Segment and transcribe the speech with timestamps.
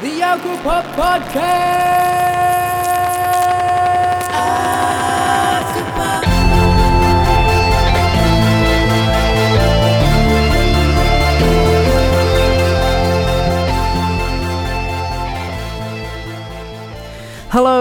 [0.00, 2.09] The Alcopop Podcast!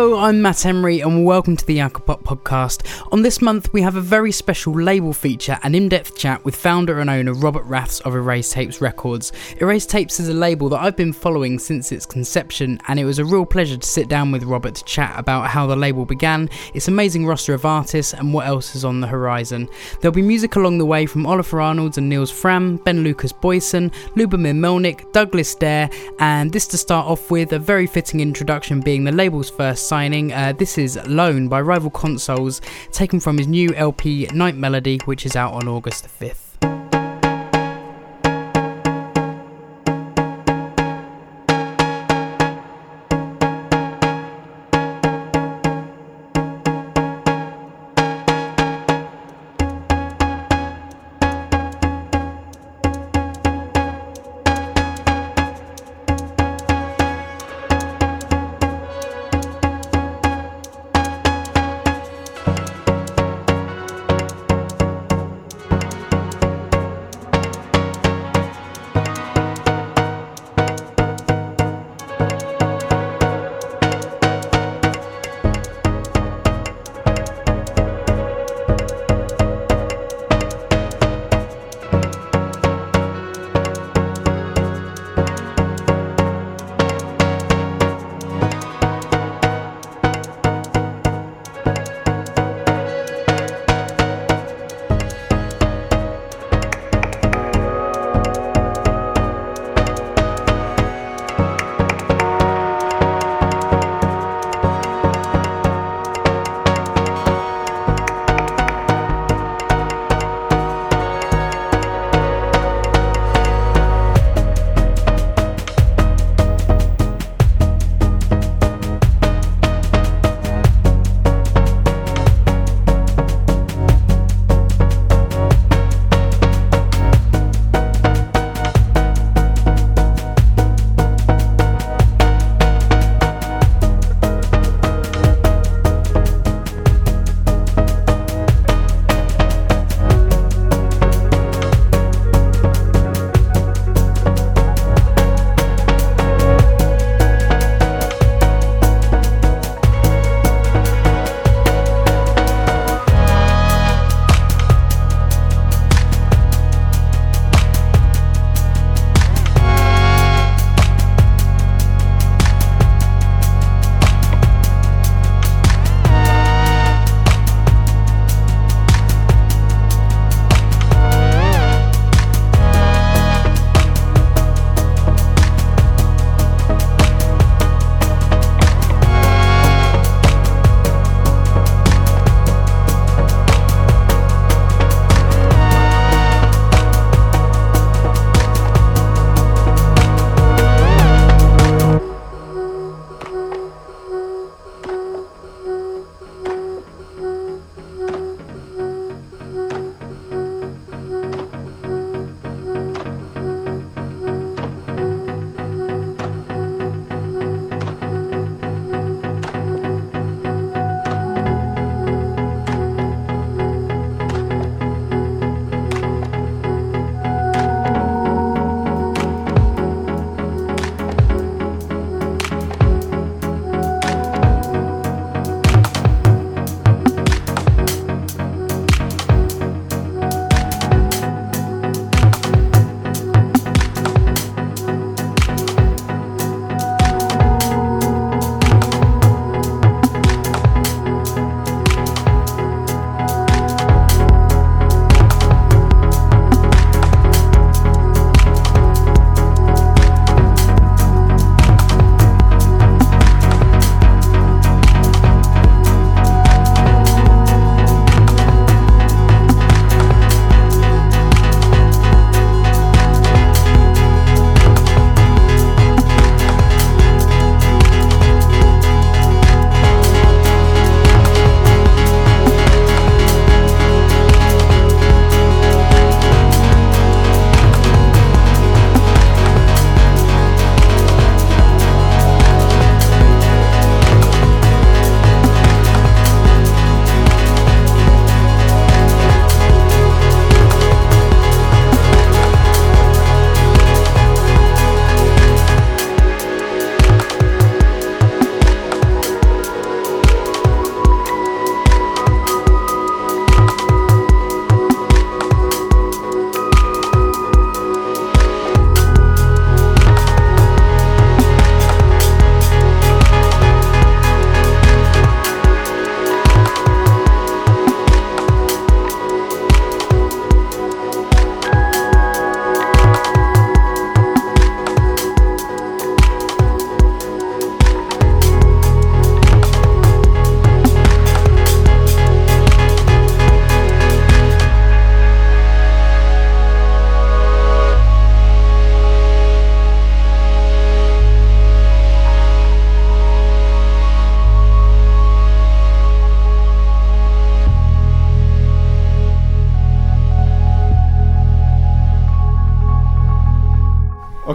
[0.10, 2.82] Hello, I'm Matt Emery, and welcome to the Alcopop podcast.
[3.12, 6.56] On this month, we have a very special label feature and in depth chat with
[6.56, 9.32] founder and owner Robert Raths of Erased Tapes Records.
[9.58, 13.20] Erased Tapes is a label that I've been following since its conception, and it was
[13.20, 16.50] a real pleasure to sit down with Robert to chat about how the label began,
[16.74, 19.70] its amazing roster of artists, and what else is on the horizon.
[20.02, 23.94] There'll be music along the way from Ólafur Arnalds and Nils Frahm, Ben Lukas Boysen,
[24.16, 29.04] Lubomyr Melnyk, Douglas Dare, and this to start off with a very fitting introduction being
[29.04, 32.62] the label's first Uh, this is Lone by Rival Consoles,
[32.94, 36.49] taken from his new LP Night Melody, which is out on August the 5th.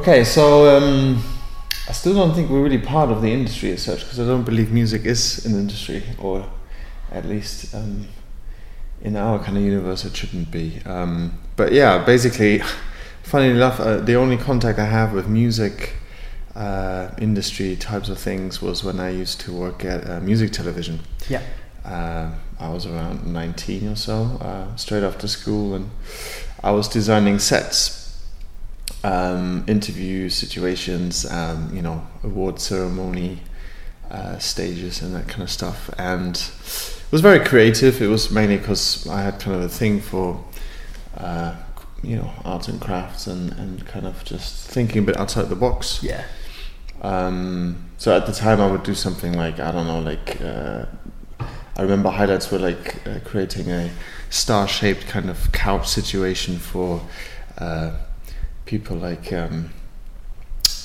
[0.06, 1.24] Okay, so um,
[1.88, 4.44] I still don't think we're really part of the industry as such because I don't
[4.44, 6.46] believe music is an industry, or
[7.10, 8.06] at least um,
[9.00, 10.82] in our kind of universe it shouldn't be.
[10.84, 12.58] Um, but yeah, basically,
[13.22, 15.94] funny enough, uh, the only contact I have with music
[16.54, 21.00] uh, industry types of things was when I used to work at uh, music television.
[21.30, 21.40] Yeah.
[21.82, 22.30] Uh,
[22.60, 25.88] I was around 19 or so, uh, straight after school, and
[26.62, 28.03] I was designing sets
[29.04, 33.40] um, interview situations, um, you know, award ceremony
[34.10, 35.90] uh, stages and that kind of stuff.
[35.98, 38.00] And it was very creative.
[38.00, 40.42] It was mainly because I had kind of a thing for,
[41.18, 41.54] uh,
[42.02, 45.56] you know, arts and crafts and, and kind of just thinking a bit outside the
[45.56, 46.02] box.
[46.02, 46.24] Yeah.
[47.02, 50.86] Um, so at the time, I would do something like I don't know, like uh,
[51.76, 53.90] I remember highlights were like uh, creating a
[54.30, 57.02] star-shaped kind of couch situation for
[57.58, 57.90] uh,
[58.66, 59.70] people like um,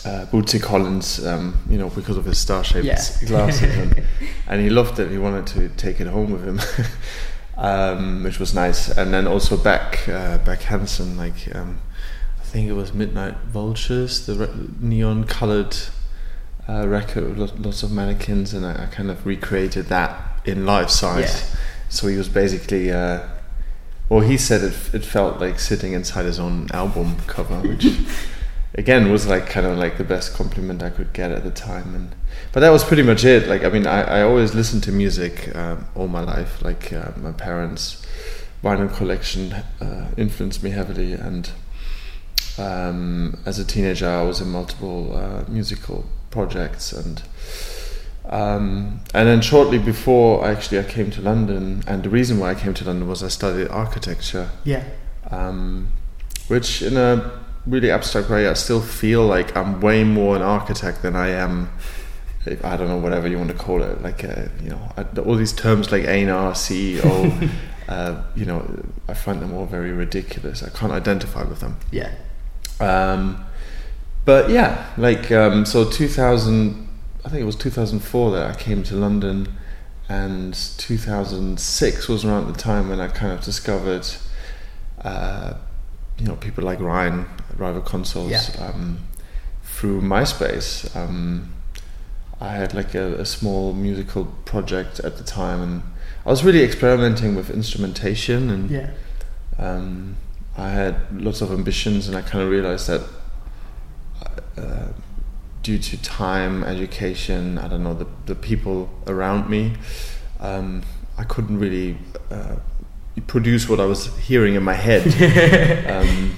[0.05, 3.01] uh, Bootsy Collins, um, you know, because of his star-shaped Yeah.
[3.27, 4.03] glasses, and,
[4.47, 5.11] and he loved it.
[5.11, 6.59] He wanted to take it home with him,
[7.57, 8.89] um, which was nice.
[8.89, 11.79] And then also back, uh, Beck Hansen, like um,
[12.39, 15.75] I think it was Midnight Vultures, the re- neon-colored
[16.67, 20.89] uh, record with lots of mannequins, and I, I kind of recreated that in life
[20.89, 21.55] size.
[21.89, 22.91] So he was basically.
[22.91, 23.21] Uh,
[24.09, 27.85] well, he said it, it felt like sitting inside his own album cover, which
[28.73, 31.93] again was like kind of like the best compliment I could get at the time.
[31.93, 32.15] And
[32.51, 33.47] but that was pretty much it.
[33.47, 36.63] Like I mean, I, I always listened to music um, all my life.
[36.63, 38.03] Like uh, my parents'
[38.63, 41.51] vinyl collection uh, influenced me heavily, and
[42.57, 47.21] um, as a teenager, I was in multiple uh, musical projects and.
[48.29, 52.55] Um, and then shortly before, actually, I came to London, and the reason why I
[52.55, 54.83] came to London was I studied architecture, Yeah.
[55.31, 55.87] um,
[56.47, 57.31] which, in a
[57.65, 61.71] really abstract way, I still feel like I'm way more an architect than I am.
[62.63, 65.35] I don't know, whatever you want to call it, like uh, you know, I, all
[65.35, 67.49] these terms like A&R, CEO,
[67.89, 68.65] uh, you know,
[69.07, 70.63] I find them all very ridiculous.
[70.63, 71.77] I can't identify with them.
[71.91, 72.11] Yeah.
[72.79, 73.43] Um,
[74.25, 76.87] but yeah, like um, so 2000,
[77.25, 79.57] I think it was 2004 that I came to London,
[80.07, 84.07] and 2006 was around the time when I kind of discovered,
[85.03, 85.53] uh,
[86.17, 87.25] you know, people like Ryan,
[87.57, 88.65] Rival Consoles, Yeah.
[88.67, 88.99] um,
[89.63, 90.95] through MySpace.
[90.95, 91.53] Um,
[92.41, 95.83] I had like a, a small musical project at the time, and
[96.25, 98.89] I was really experimenting with instrumentation and Yeah.
[99.57, 100.15] um,
[100.57, 103.01] I had lots of ambitions, and I kind of realized that
[104.57, 104.87] uh,
[105.69, 109.73] due to time, education, I don't know, the, the people around me,
[110.39, 110.81] um,
[111.15, 111.95] I couldn't really
[112.31, 112.55] uh,
[113.27, 115.05] produce what I was hearing in my head.
[115.95, 116.35] um,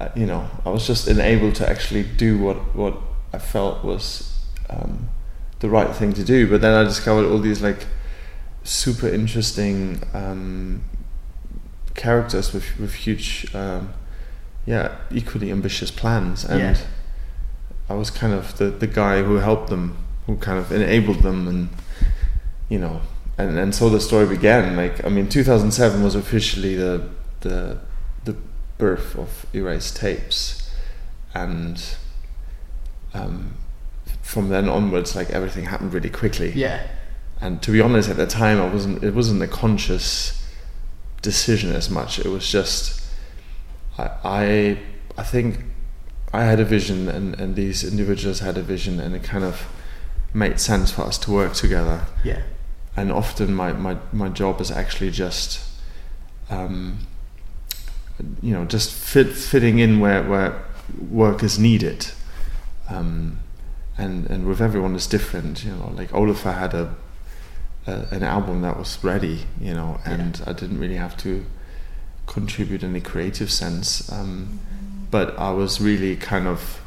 [0.00, 2.96] uh, you know, I was just unable to actually do what, what
[3.32, 5.08] I felt was um,
[5.58, 6.48] the right thing to do.
[6.48, 7.88] But then I discovered all these like
[8.62, 10.84] super interesting um,
[11.96, 13.92] characters with with huge, um,
[14.64, 16.76] yeah, equally ambitious plans, and Yeah.
[17.90, 21.48] I was kind of the the guy who helped them, who kind of enabled them,
[21.48, 21.68] and
[22.68, 23.00] you know,
[23.36, 24.76] and and so the story began.
[24.76, 27.08] Like I mean, 2007 was officially the
[27.40, 27.78] the
[28.24, 28.36] the
[28.78, 30.70] birth of Erased Tapes,
[31.34, 31.82] and
[33.12, 33.54] um,
[34.22, 36.86] from then onwards, like everything happened really quickly Yeah.
[37.40, 40.46] and to be honest at the time i wasn't it wasn't a conscious
[41.22, 43.02] decision as much it was just
[43.98, 44.78] i i,
[45.18, 45.64] I think
[46.32, 49.66] i had a vision and, and these individuals had a vision and it kind of
[50.32, 52.06] made sense for us to work together.
[52.24, 52.42] Yeah.
[52.96, 55.66] and often my, my, my job is actually just
[56.50, 57.06] um,
[58.42, 60.64] you know just fit fitting in where, where
[61.10, 62.10] work is needed.
[62.88, 63.38] Um,
[63.96, 66.94] and and with everyone is different you know like Olafur had a,
[67.86, 71.44] a an album that was ready you know and I didn't really have to
[72.26, 74.10] contribute in a creative sense.
[74.10, 74.60] Um,
[75.10, 76.80] but I was really kind of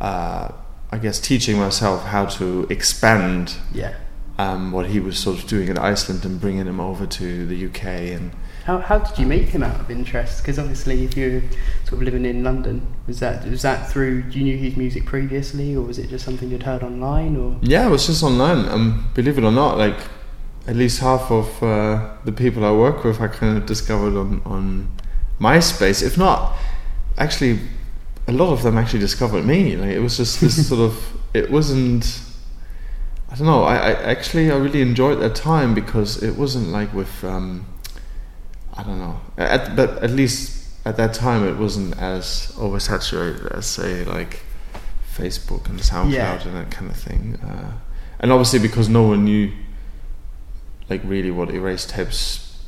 [0.00, 0.48] uh,
[0.90, 3.94] I guess teaching myself how to expand Yeah.
[4.38, 7.66] um, what he was sort of doing in Iceland and bringing him over to the
[7.66, 7.84] UK
[8.16, 8.30] and
[8.66, 10.42] How, how did you meet him out of interest?
[10.42, 11.40] Because obviously, if you're
[11.84, 14.24] sort of living in London, was that was that through?
[14.30, 17.36] You knew his music previously, or was it just something you'd heard online?
[17.36, 18.68] Or yeah, it was just online.
[18.68, 19.96] Um, believe it or not, like
[20.66, 24.42] at least half of uh, the people I work with, I kind of discovered on
[24.44, 24.90] on
[25.40, 26.02] MySpace.
[26.02, 26.56] If not,
[27.18, 27.60] actually,
[28.28, 29.76] a lot of them actually discovered me.
[29.76, 31.04] Like it was just this sort of.
[31.34, 32.20] It wasn't.
[33.30, 33.64] I don't know.
[33.64, 37.24] I, I actually I really enjoyed that time because it wasn't like with.
[37.24, 37.66] Um,
[38.74, 39.20] I don't know.
[39.38, 44.40] At, but at least at that time it wasn't as oversaturated as say like
[45.16, 46.42] Facebook and SoundCloud Yeah.
[46.46, 47.36] and that kind of thing.
[47.42, 47.72] Uh,
[48.20, 49.50] and obviously because no one knew
[50.90, 52.62] like really what Erased Tapes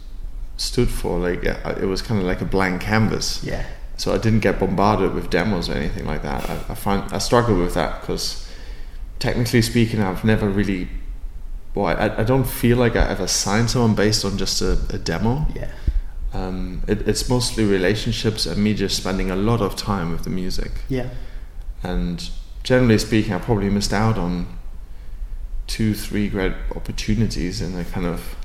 [0.56, 3.44] stood for, like uh, it was kind of like a blank canvas.
[3.44, 3.64] Yeah.
[3.98, 6.48] So I didn't get bombarded with demos or anything like that.
[6.48, 8.48] I, I find I struggle with that because
[9.18, 10.88] technically speaking, I've never really.
[11.74, 14.98] Well, I, I don't feel like I ever signed someone based on just a, a
[14.98, 15.46] demo.
[15.54, 15.70] Yeah.
[16.32, 20.30] Um, it, it's mostly relationships and me just spending a lot of time with the
[20.30, 20.70] music.
[20.88, 21.10] Yeah.
[21.82, 22.30] And
[22.62, 24.58] generally speaking, I probably missed out on
[25.66, 28.36] two, three great opportunities in a kind of.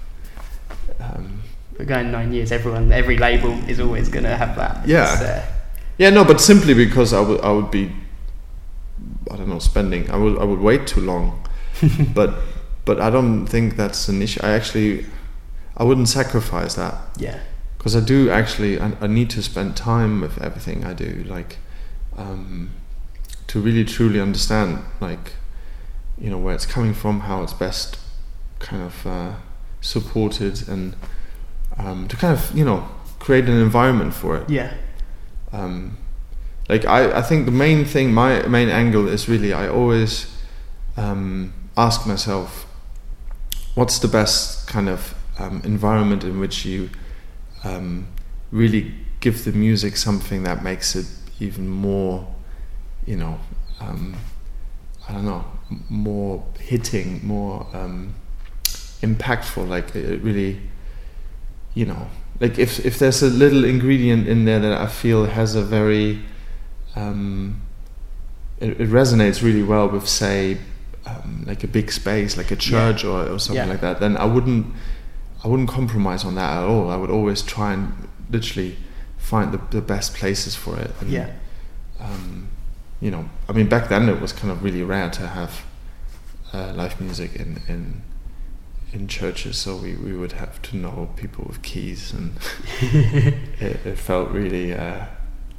[1.00, 1.44] Um,
[1.78, 2.52] We're going nine years.
[2.52, 4.88] Everyone, every label is always going to have that.
[4.88, 5.04] Yeah.
[5.04, 5.54] Uh,
[5.98, 7.92] yeah, no, but simply because I would, I would be,
[9.32, 10.10] I don't know, spending.
[10.10, 11.48] I would, I would wait too long.
[12.14, 12.36] but,
[12.86, 14.40] but I don't think that's an issue.
[14.44, 15.06] I actually,
[15.78, 16.96] I wouldn't sacrifice that.
[17.18, 17.40] yeah.
[17.78, 21.58] because I do actually I, I need to spend time with everything I do like
[22.16, 22.70] um,
[23.48, 25.34] to really truly understand like
[26.18, 28.00] you know where it's coming from how it's best
[28.60, 29.34] kind of uh,
[29.82, 30.96] supported and
[31.78, 32.88] um, to kind of you know
[33.20, 34.74] create an environment for it Yeah.
[35.52, 35.98] um,
[36.70, 40.28] like I, I think the main thing my main angle is really I always
[40.98, 42.66] um, ask myself
[43.76, 46.90] what's the best kind of um, environment in which you
[47.64, 48.08] um,
[48.52, 51.06] really give the music something that makes it
[51.40, 52.28] even more
[53.06, 53.40] you know
[53.80, 54.16] um,
[55.10, 55.46] I don't know
[55.90, 58.14] more hitting more um,
[59.02, 60.62] impactful like it really
[61.74, 62.08] you know
[62.40, 66.20] like if if there's a little ingredient in there that I feel has a very
[66.96, 67.62] um,
[68.60, 70.58] it, it resonates really well with say
[71.06, 73.72] um, like a big space like a church or, or something Yeah.
[73.72, 74.66] like that then I wouldn't
[75.44, 77.94] I wouldn't compromise on that at all I would always try and
[78.30, 78.78] literally
[79.18, 81.30] find the, the best places for it and, Yeah.
[82.00, 82.48] um,
[83.02, 85.64] you know I mean back then it was kind of really rare to have
[86.54, 88.02] uh, live music in in
[88.94, 92.38] in churches so we, we would have to know people with keys and
[92.82, 95.06] it, it felt really uh,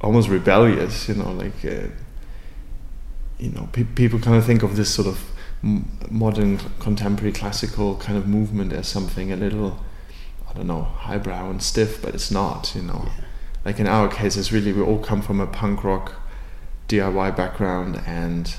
[0.00, 1.88] almost rebellious you know like uh,
[3.38, 5.30] you know pe- people kind of think of this sort of
[5.62, 9.78] m- modern contemporary classical kind of movement as something a little
[10.48, 13.08] I don't know highbrow and stiff but it's not you know.
[13.64, 16.14] Like in our case it's really we all come from a punk rock
[16.88, 18.54] DIY background and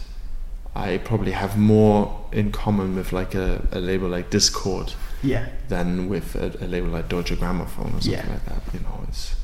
[0.75, 5.48] I probably have more in common with like a, a label like Dischord Yeah.
[5.70, 8.25] than with a, a label like Deutsche Grammophon or something Yeah.
[8.29, 8.62] like that.
[8.74, 9.36] You know, it's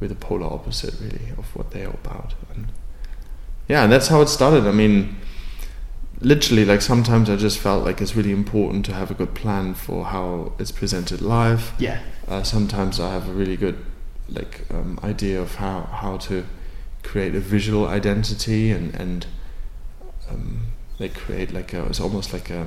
[0.00, 2.34] we're the polar opposite really of what they're about.
[2.54, 2.66] And
[3.68, 4.66] yeah, and that's how it started.
[4.66, 5.16] I mean,
[6.20, 9.74] literally, like sometimes I just felt like it's really important to have a good plan
[9.74, 11.72] for how it's presented live.
[11.78, 12.00] Yeah.
[12.28, 13.76] Uh, sometimes I have a really good
[14.28, 16.44] like um, idea of how how to
[17.02, 19.26] create a visual identity and and
[20.30, 20.60] um,
[21.04, 22.66] like create like a it's almost like a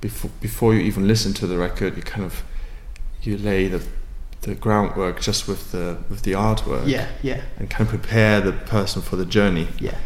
[0.00, 2.34] before before you even listen to the record you kind of
[3.22, 3.80] you lay the
[4.42, 7.06] the groundwork just with the with the artwork Yeah.
[7.22, 7.40] Yeah.
[7.58, 9.96] and kind of prepare the person for the journey Yeah.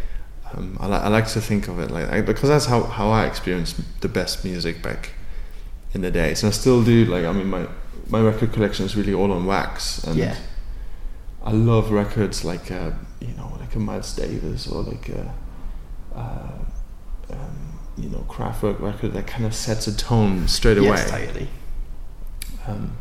[0.54, 3.08] um, I, li- I like to think of it like that because that's how, how
[3.10, 5.10] I experienced the best music back
[5.94, 7.04] in the days, and I still do.
[7.14, 7.66] Like I mean, my
[8.08, 10.36] my record collection is really all on wax, and Yeah.
[11.44, 12.90] I love records like uh,
[13.26, 15.22] you know like a Miles Davis or like a
[16.14, 16.52] uh,
[17.32, 20.88] um, you know Kraftwerk record that kind of sets a tone straight away.
[20.88, 21.48] Yes, totally.
[22.66, 22.96] Um,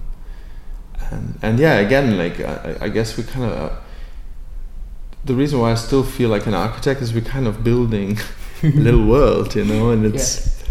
[1.12, 3.76] and and yeah, again, like I, I guess we kind of uh,
[5.26, 8.18] the reason why I still feel like an architect is we're kind of building
[8.64, 10.62] a little world, you know, and it's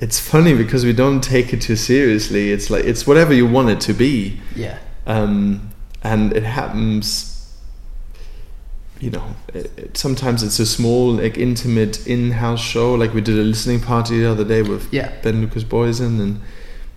[0.00, 2.50] it's funny because we don't take it too seriously.
[2.52, 4.78] It's like it's whatever you want it to be, Yeah.
[5.06, 5.70] um,
[6.02, 7.32] and it happens.
[9.00, 12.94] You know, it, it, sometimes it's a small, like intimate in-house show.
[12.94, 15.12] Like we did a listening party the other day with Yeah.
[15.22, 16.40] Ben Lukas Boysen, and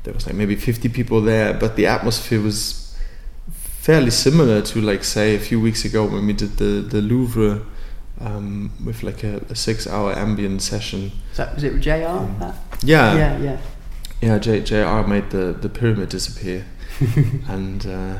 [0.03, 2.95] there was like maybe 50 people there, but the atmosphere was
[3.51, 7.61] fairly similar to like say a few weeks ago when we did the the Louvre
[8.21, 11.11] um, with like a, a six-hour ambient session.
[11.33, 11.89] So was it with JR?
[12.39, 12.55] that?
[12.83, 13.37] Yeah, yeah.
[13.39, 13.57] Yeah.
[14.21, 14.39] yeah.
[14.39, 16.65] J, JR made the the pyramid disappear,
[17.47, 18.19] and uh,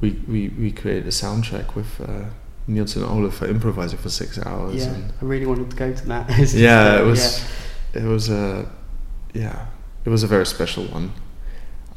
[0.00, 2.00] we we we created a soundtrack with.
[2.00, 2.30] Uh,
[2.66, 4.76] Nils and Ólafur improvising for six hours.
[4.86, 4.94] Yeah.
[4.94, 6.28] And I really wanted to go to that.
[6.54, 7.44] Yeah, it was.
[7.92, 8.68] It was a.
[9.34, 9.66] Yeah,
[10.04, 11.12] it was a very special one.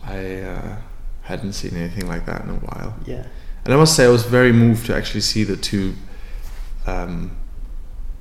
[0.04, 0.78] I uh,
[1.22, 3.16] hadn't seen anything like that in a while, Yeah.
[3.18, 3.26] Yeah.
[3.66, 5.94] and I must say I was very moved to actually see the two
[6.86, 7.36] um,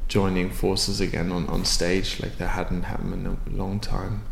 [0.09, 2.21] joining forces again on, on stage.
[2.21, 4.23] Like that hadn't happened in a long time.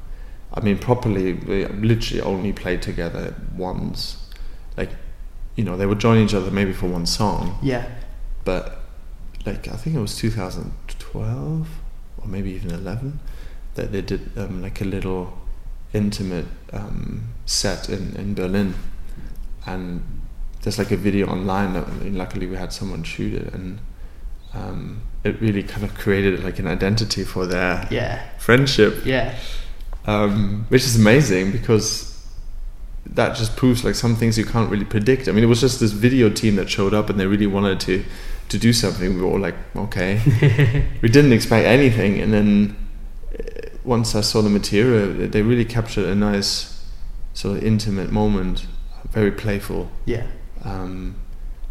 [0.52, 4.28] I mean, properly, we literally only played together once,
[4.76, 4.90] like
[5.56, 7.86] you know, they would join each other maybe for one song, Yeah.
[8.44, 8.78] But
[9.46, 11.68] like I think it was 2012
[12.18, 13.18] or maybe even 11
[13.74, 15.36] that they did um, like a little
[15.92, 18.74] intimate um, set in, in Berlin,
[19.66, 20.02] and
[20.62, 21.72] there's like a video online.
[21.74, 23.80] That, and luckily, we had someone shoot it, and
[24.54, 28.22] um, it really kind of created like an identity for their Yeah.
[28.38, 29.34] friendship, Yeah.
[30.06, 32.12] um, which is amazing because
[33.06, 35.28] that just proves like some things you can't really predict.
[35.28, 37.80] I mean, it was just this video team that showed up, and they really wanted
[37.80, 38.04] to
[38.48, 39.14] to do something.
[39.14, 40.20] We were all like, okay,
[41.02, 42.76] we didn't expect anything, and then
[43.38, 46.84] uh, once I saw the material, they really captured a nice
[47.32, 48.66] sort of intimate moment,
[49.10, 50.26] very playful, Yeah.
[50.64, 51.16] um,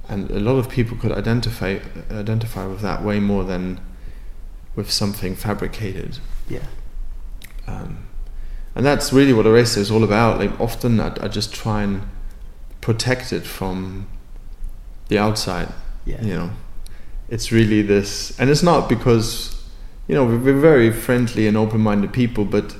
[0.09, 1.79] and a lot of people could identify
[2.11, 3.79] identify with that way more than
[4.75, 6.19] with something fabricated.
[6.49, 6.65] Yeah.
[7.67, 8.07] Um,
[8.75, 10.39] and that's really what Eraser is all about.
[10.39, 12.01] Like often, I, I just try and
[12.81, 14.07] protect it from
[15.07, 15.71] the outside.
[16.05, 16.21] Yeah.
[16.21, 16.51] You know,
[17.29, 19.63] it's really this, and it's not because
[20.07, 22.75] you know we're, very friendly and open-minded people, but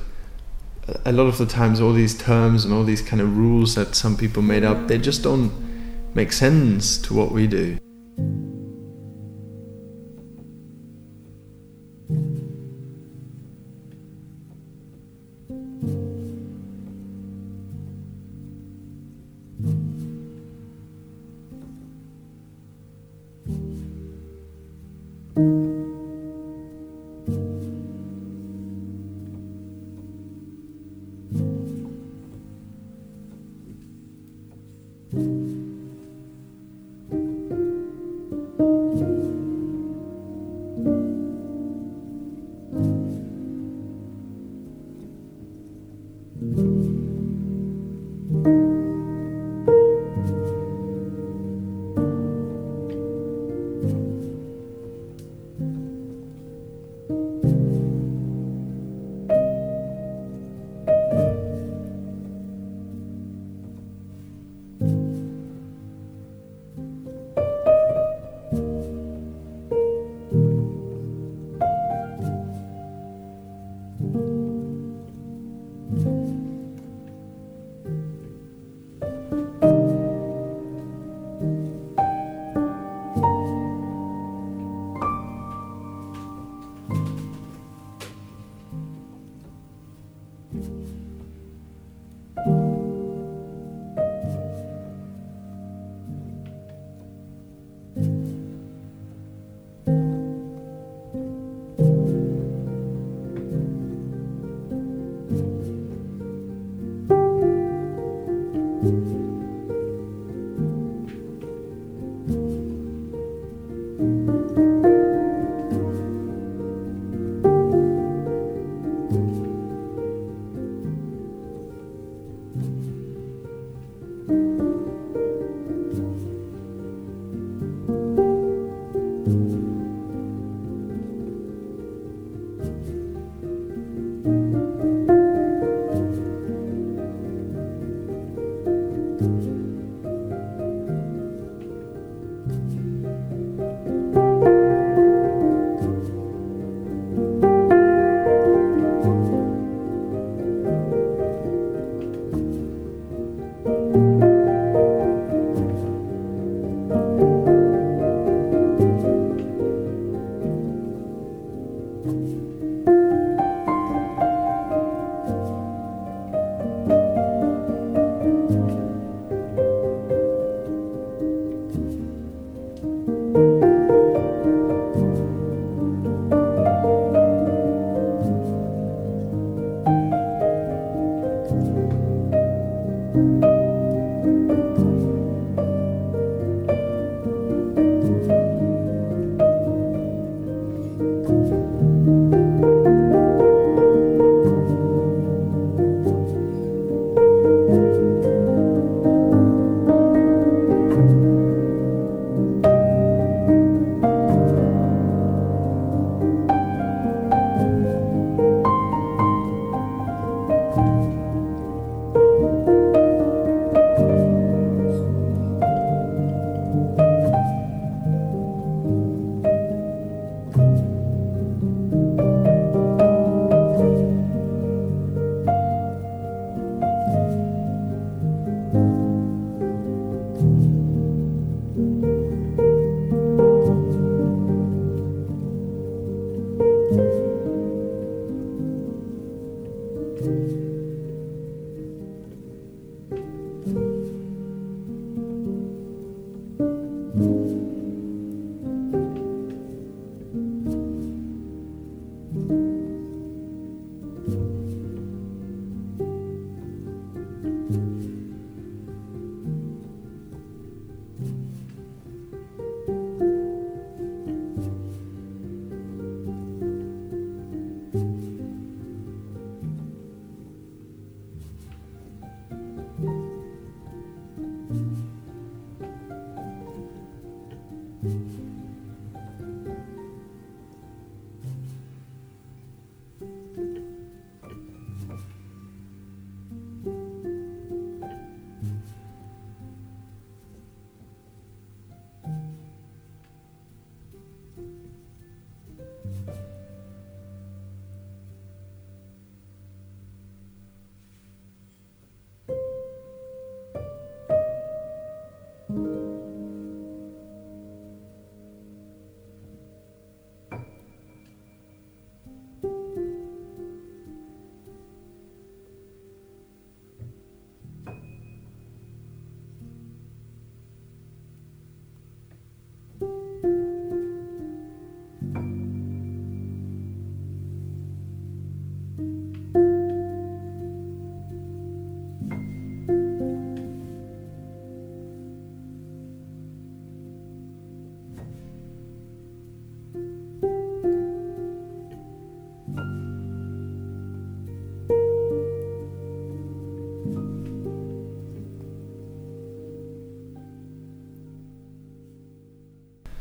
[1.05, 3.95] a lot of the times, all these terms and all these kind of rules that
[3.95, 5.51] some people made up, they just don't
[6.13, 7.77] make sense to what we do.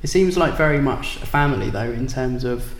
[0.02, 2.74] It seems like very much a family, though, in terms of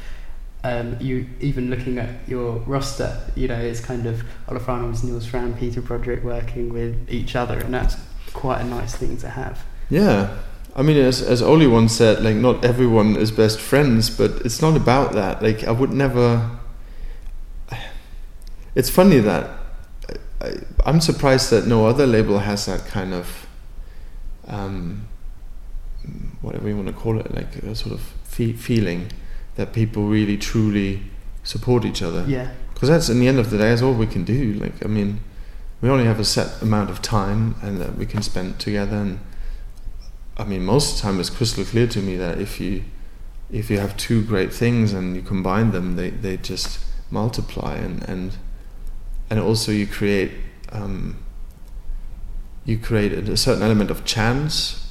[0.64, 3.20] um, you even looking at your roster.
[3.34, 7.58] You know, it's kind of Ólafur Arnalds, Nils Frahm, Peter Broderick working with each other,
[7.58, 7.96] and that's
[8.32, 9.64] quite a nice thing to have.
[9.90, 10.36] Yeah,
[10.74, 14.62] I mean, as as Oli once said, like not everyone is best friends, but it's
[14.62, 15.42] not about that.
[15.42, 16.50] Like I would never.
[18.74, 19.50] It's funny that
[20.40, 20.54] I,
[20.86, 23.46] am surprised that no other label has that kind of.
[24.48, 25.08] Um,
[26.40, 29.10] whatever you want to call it, like a sort of fe- feeling
[29.56, 31.02] that people really truly
[31.42, 32.24] support each other.
[32.28, 32.52] Yeah.
[32.72, 34.54] Because that's in the end of the day, that's all we can do.
[34.54, 35.20] Like, I mean,
[35.80, 38.96] we only have a set amount of time and that we can spend together.
[38.96, 39.20] And
[40.36, 42.84] I mean, most of the time, it's crystal clear to me that if you
[43.50, 46.78] if you have two great things and you combine them, they, they just
[47.10, 48.36] multiply and and
[49.28, 50.32] and also you create
[50.72, 51.18] um,
[52.64, 54.81] you create a certain element of chance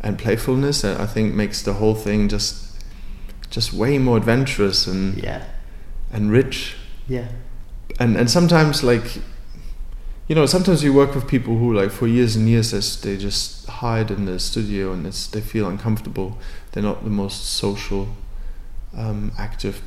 [0.00, 2.64] and playfulness I think makes the whole thing just
[3.50, 5.44] just way more adventurous and yeah
[6.10, 6.76] and rich.
[7.06, 7.28] Yeah.
[7.98, 9.16] And and sometimes like
[10.28, 13.66] you know sometimes you work with people who like for years and years they just
[13.68, 16.38] hide in the studio and they feel uncomfortable.
[16.72, 18.08] They're not the most social,
[18.96, 19.82] um, active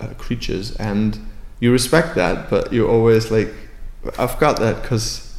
[0.00, 1.18] uh, creatures, and
[1.60, 3.52] you respect that, but you're always like,
[4.18, 5.36] I've got that because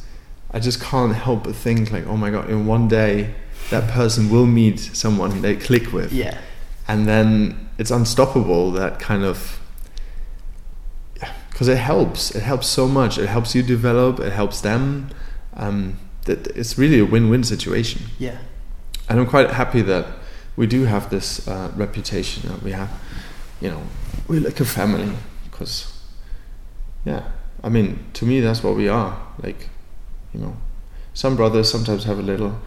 [0.50, 3.34] I just can't help but think like, oh my god, in one day
[3.70, 6.12] that person will meet someone they click with.
[6.12, 6.38] Yeah.
[6.86, 9.60] And then it's unstoppable that kind of
[11.50, 12.34] because it helps.
[12.34, 13.18] It helps so much.
[13.18, 14.18] It helps you develop.
[14.18, 15.10] It helps them.
[15.54, 18.02] Um, that it's really a win-win situation.
[18.18, 18.38] Yeah.
[19.08, 20.06] And I'm quite happy that
[20.56, 22.90] we do have this uh, reputation that we have.
[23.60, 23.82] You know,
[24.26, 25.12] we're like a family
[25.50, 25.92] because,
[27.04, 27.28] yeah.
[27.62, 29.20] I mean, to me, that's what we are.
[29.42, 29.68] Like,
[30.32, 30.56] you know,
[31.12, 32.58] some brothers sometimes have a little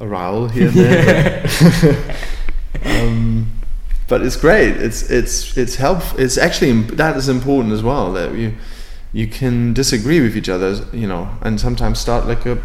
[0.00, 1.42] a row here and there.
[2.72, 3.52] but, um,
[4.08, 4.76] but it's great.
[4.76, 6.18] It's it's it's helpful.
[6.18, 8.54] It's actually that is important as well that you
[9.12, 12.58] you can disagree with each other, you know, and sometimes start like a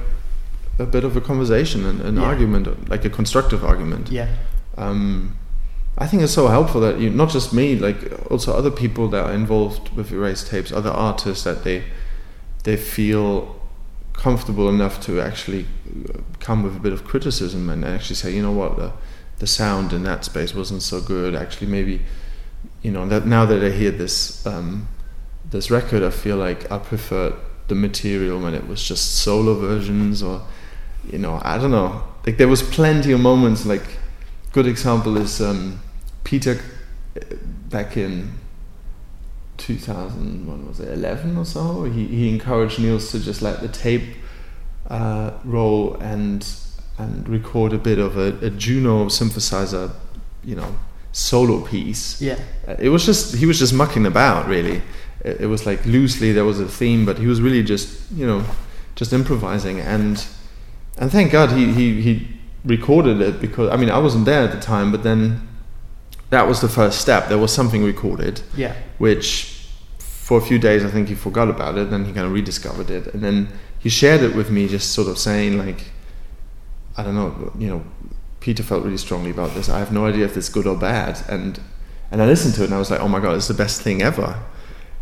[0.80, 2.24] a bit of a conversation and an yeah.
[2.24, 4.10] argument, like a constructive argument.
[4.10, 4.28] Yeah.
[4.78, 5.38] Um,
[5.98, 7.98] I think it's so helpful that you, not just me, like
[8.30, 11.84] also other people that are involved with erased tapes, other artists that they
[12.64, 13.56] they feel
[14.18, 15.66] comfortable enough to actually
[16.40, 18.92] come with a bit of criticism and actually say, you know what, the,
[19.40, 21.36] the sound in that space wasn't so good.
[21.36, 22.02] Actually, maybe,
[22.82, 24.88] you know, that now that I hear this um,
[25.50, 27.36] this record, I feel like I prefer
[27.68, 30.42] the material when it was just solo versions, or
[31.12, 32.04] you know, I don't know.
[32.26, 33.66] Like there was plenty of moments.
[33.66, 34.00] Like
[34.52, 35.80] good example is um,
[36.24, 36.60] Peter
[37.16, 37.36] uh,
[37.70, 38.32] back in
[39.58, 41.84] 2000 what was it 11 or so?
[41.84, 44.16] He, he encouraged Nils to just let the tape
[44.90, 46.48] uh, roll and
[46.98, 49.92] and record a bit of a, a, Juno synthesizer
[50.44, 50.76] you know
[51.12, 52.22] solo piece.
[52.22, 52.40] Yeah.
[52.68, 54.82] Uh, it was just he was just mucking about really.
[55.22, 58.26] It, it, was like loosely there was a theme but he was really just you
[58.26, 58.46] know
[58.96, 59.80] just improvising.
[59.80, 60.26] And
[60.98, 62.28] and thank God he he, he
[62.64, 65.48] recorded it because I mean I wasn't there at the time but then
[66.30, 67.28] that was the first step.
[67.28, 69.68] There was something recorded, yeah, which
[70.00, 71.90] for a few days I think he forgot about it.
[71.92, 75.08] Then he kind of rediscovered it, and then he shared it with me, just sort
[75.08, 75.92] of saying like,
[76.98, 77.86] I don't know, you know,
[78.40, 79.70] Peter felt really strongly about this.
[79.70, 81.60] I have no idea if it's good or bad, and
[82.12, 83.82] and I listened to it and I was like, oh my god, it's the best
[83.82, 84.40] thing ever,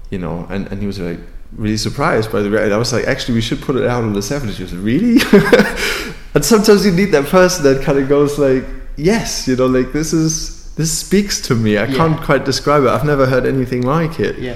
[0.09, 0.47] you know.
[0.49, 1.19] And and he was like
[1.55, 2.71] really surprised by the record.
[2.71, 4.57] I was like, actually, we should put it out on the seventies.
[4.57, 5.21] He was like, really?
[6.33, 8.65] and sometimes you need that person that kind of goes like,
[8.97, 11.77] yes, you know, like this is this speaks to me.
[11.77, 11.95] I yeah.
[11.95, 12.89] can't quite describe it.
[12.89, 14.39] I've never heard anything like it.
[14.39, 14.55] Yeah.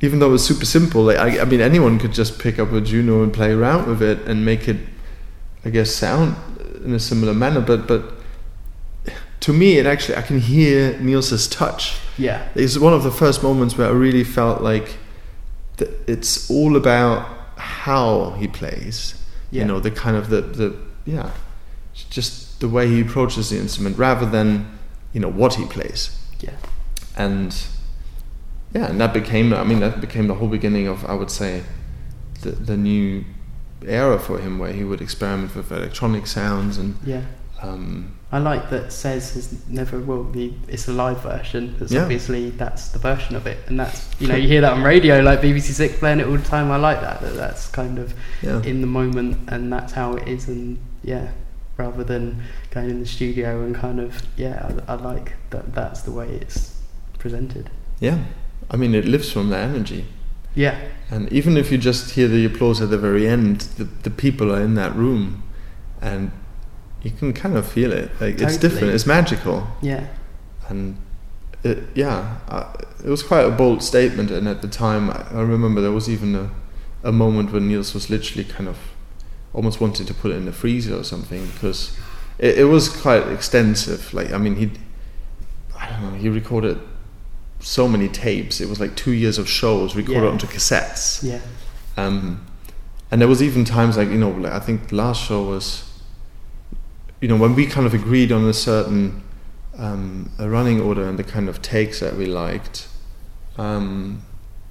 [0.00, 2.72] Even though it was super simple, like I, I mean, anyone could just pick up
[2.72, 4.76] a Juno and play around with it and make it,
[5.64, 6.36] I guess, sound
[6.84, 7.60] in a similar manner.
[7.60, 8.12] But but
[9.40, 11.98] to me, it actually I can hear Nils's touch.
[12.16, 12.48] Yeah.
[12.54, 14.96] It's one of the first moments where I really felt like
[16.06, 19.20] it's all about how he plays.
[19.50, 19.62] Yeah.
[19.62, 21.30] You know, the kind of the the yeah,
[21.92, 24.77] just the way he approaches the instrument rather than
[25.12, 26.18] you know what he plays.
[26.40, 26.56] Yeah.
[27.16, 27.56] And
[28.74, 31.64] yeah, and that became I mean that became the whole beginning of I would say
[32.42, 33.24] the the new
[33.86, 37.22] era for him where he would experiment with electronic sounds and yeah.
[37.60, 40.54] Um, I like that says has never will be.
[40.68, 41.74] It's a live version.
[41.78, 42.02] That's yeah.
[42.02, 45.20] obviously that's the version of it, and that's you know you hear that on radio
[45.20, 46.70] like BBC Six playing it all the time.
[46.70, 48.62] I like that that that's kind of yeah.
[48.62, 51.32] in the moment, and that's how it is, and yeah,
[51.78, 56.02] rather than going in the studio and kind of yeah I, I, like that that's
[56.02, 56.76] the way it's
[57.18, 58.24] presented yeah
[58.70, 60.04] I mean, it lives from the energy.
[60.54, 60.78] Yeah.
[61.10, 64.52] And even if you just hear the applause at the very end, the, the people
[64.52, 65.42] are in that room,
[66.02, 66.30] and
[67.02, 68.10] you can kind of feel it.
[68.20, 68.94] Like it's different.
[68.94, 70.06] It's magical, Yeah.
[70.68, 70.96] and
[71.62, 74.30] it, yeah, uh, it was quite a bold statement.
[74.30, 76.50] And at the time, I, I remember there was even a,
[77.02, 78.76] a moment when Nils was literally kind of
[79.52, 81.96] almost wanted to put it in the freezer or something because
[82.38, 84.12] it, it was quite extensive.
[84.14, 84.70] Like I mean, he,
[85.78, 86.78] I don't know, he recorded
[87.60, 88.60] so many tapes.
[88.60, 90.30] It was like two years of shows recorded Yeah.
[90.30, 91.22] onto cassettes.
[91.22, 91.40] Yeah.
[91.96, 92.44] Um,
[93.10, 95.84] and there was even times like you know, like I think the last show was,
[97.20, 99.22] you know, when we kind of agreed on a certain
[99.76, 102.88] um, a running order and the kind of takes that we liked.
[103.56, 104.22] Um,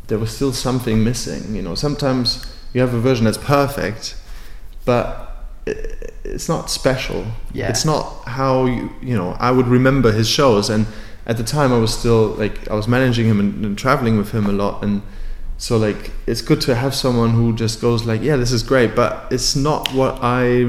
[0.07, 1.53] there was still something missing.
[1.55, 4.15] You know, sometimes you have a version that's perfect,
[4.87, 5.05] but
[5.67, 7.21] it, it's not special.
[7.53, 7.69] Yeah.
[7.71, 8.03] It's not
[8.39, 9.29] how you you know.
[9.47, 10.85] I would remember his shows, and
[11.31, 14.31] at the time I was still like I was managing him and, and traveling with
[14.31, 15.01] him a lot, and
[15.57, 18.95] so like it's good to have someone who just goes like, yeah, this is great,
[18.95, 20.65] but it's not what I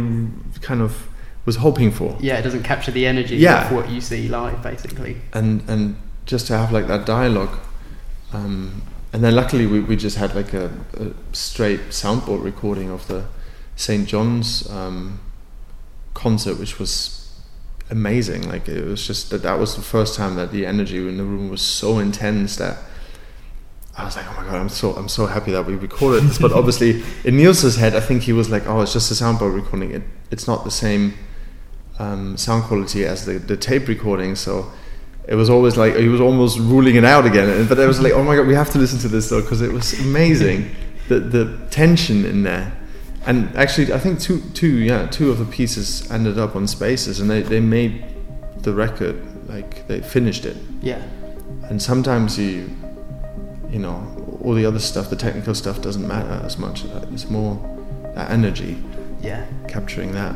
[0.69, 0.93] kind of
[1.47, 3.67] was hoping for Yeah, it doesn't capture the energy Yeah.
[3.67, 5.15] of what you see live, basically.
[5.33, 7.55] and and just to have like that dialogue
[8.35, 10.67] um, and then luckily we, we just had like a,
[11.05, 13.25] a straight soundboard recording of the
[13.79, 14.09] St.
[14.09, 15.21] John's um,
[16.13, 17.33] concert which was
[17.91, 18.49] amazing.
[18.49, 21.23] Like it was just that that was the first time that the energy in the
[21.23, 22.77] room was so intense that
[23.97, 26.39] I was like oh my god I'm so I'm so happy that we recorded this.
[26.39, 29.55] But obviously in Nils's head I think he was like oh it's just a soundboard
[29.55, 29.93] recording.
[29.93, 31.15] It, it's not the same
[32.01, 34.35] um, sound quality as the, the tape recording.
[34.35, 34.73] So
[35.29, 37.69] it was always like he was almost ruling it out again.
[37.69, 39.63] But it was like oh my god we have to listen to this though because
[39.63, 40.75] it was amazing.
[41.09, 42.78] The the tension in there
[43.29, 47.21] and actually I think two two yeah two of the pieces ended up on spaces
[47.21, 48.05] and they, they made
[48.63, 49.17] the record
[49.49, 51.03] like they finished it Yeah.
[51.69, 52.71] and sometimes you
[53.71, 53.97] you know
[54.43, 57.55] all the other stuff the technical stuff doesn't matter as much it's more
[58.15, 58.77] that energy
[59.21, 59.45] Yeah.
[59.69, 60.35] capturing that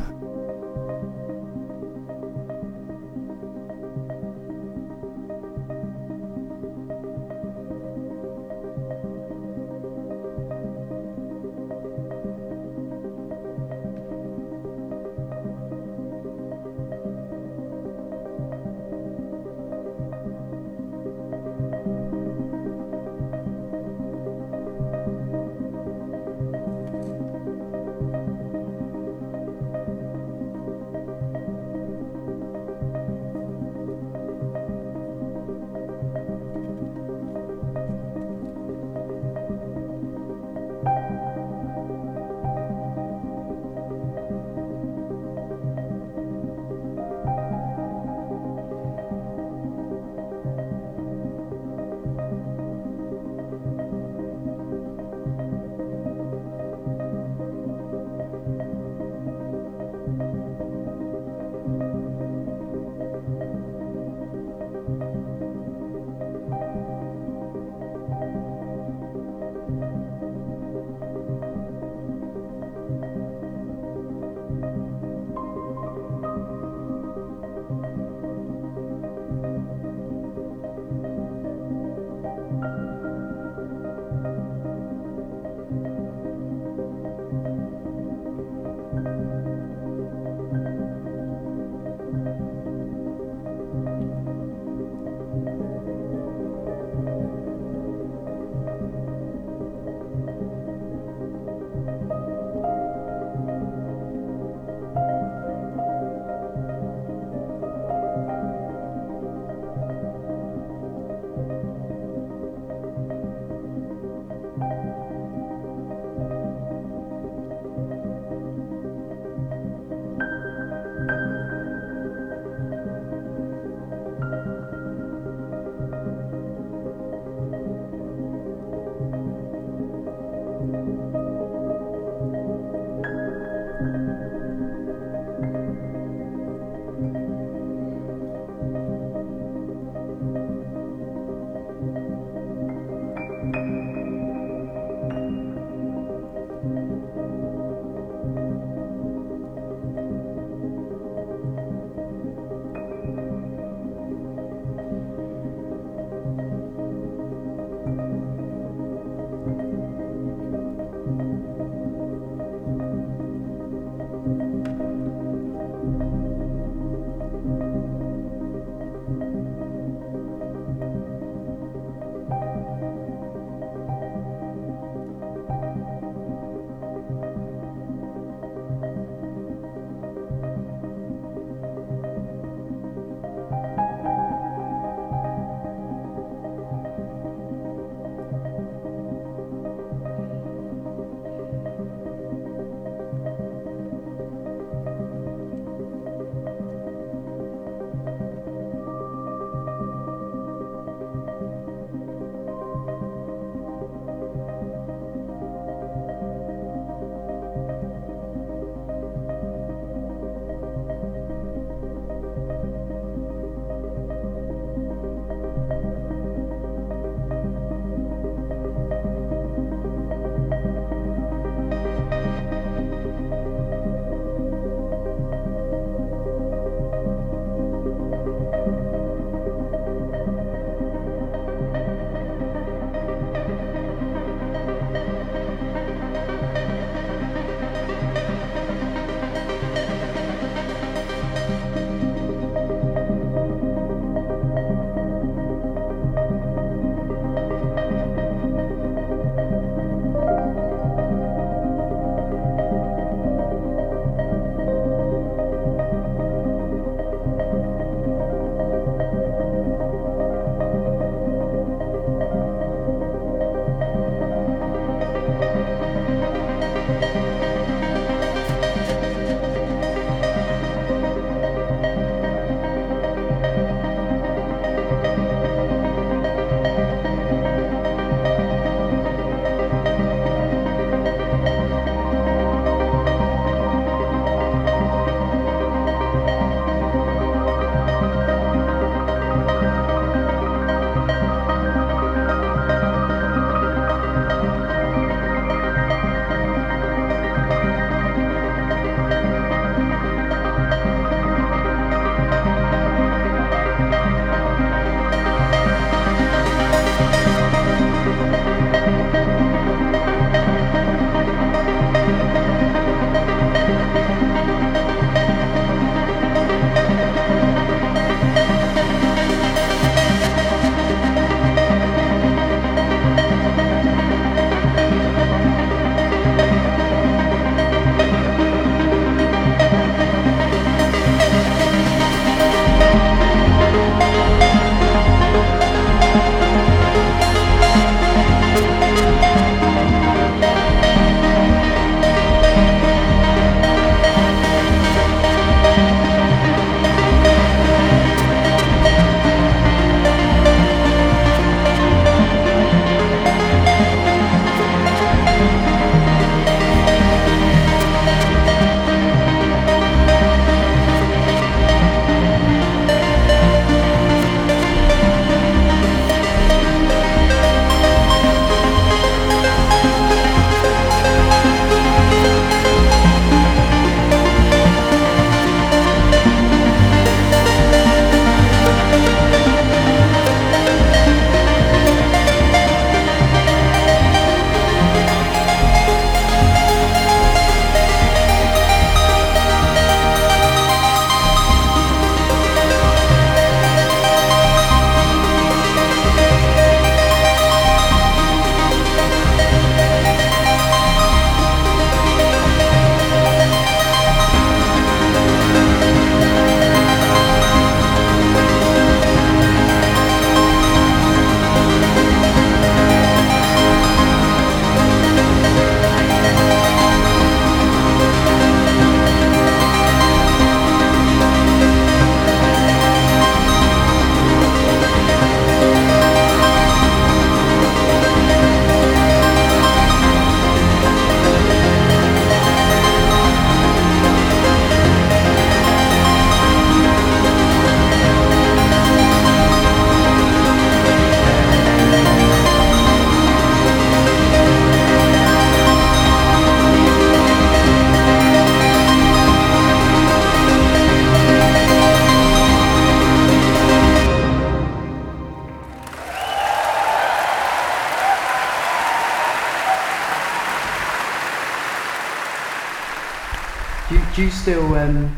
[464.23, 464.75] Do you, still?
[464.77, 465.17] Um,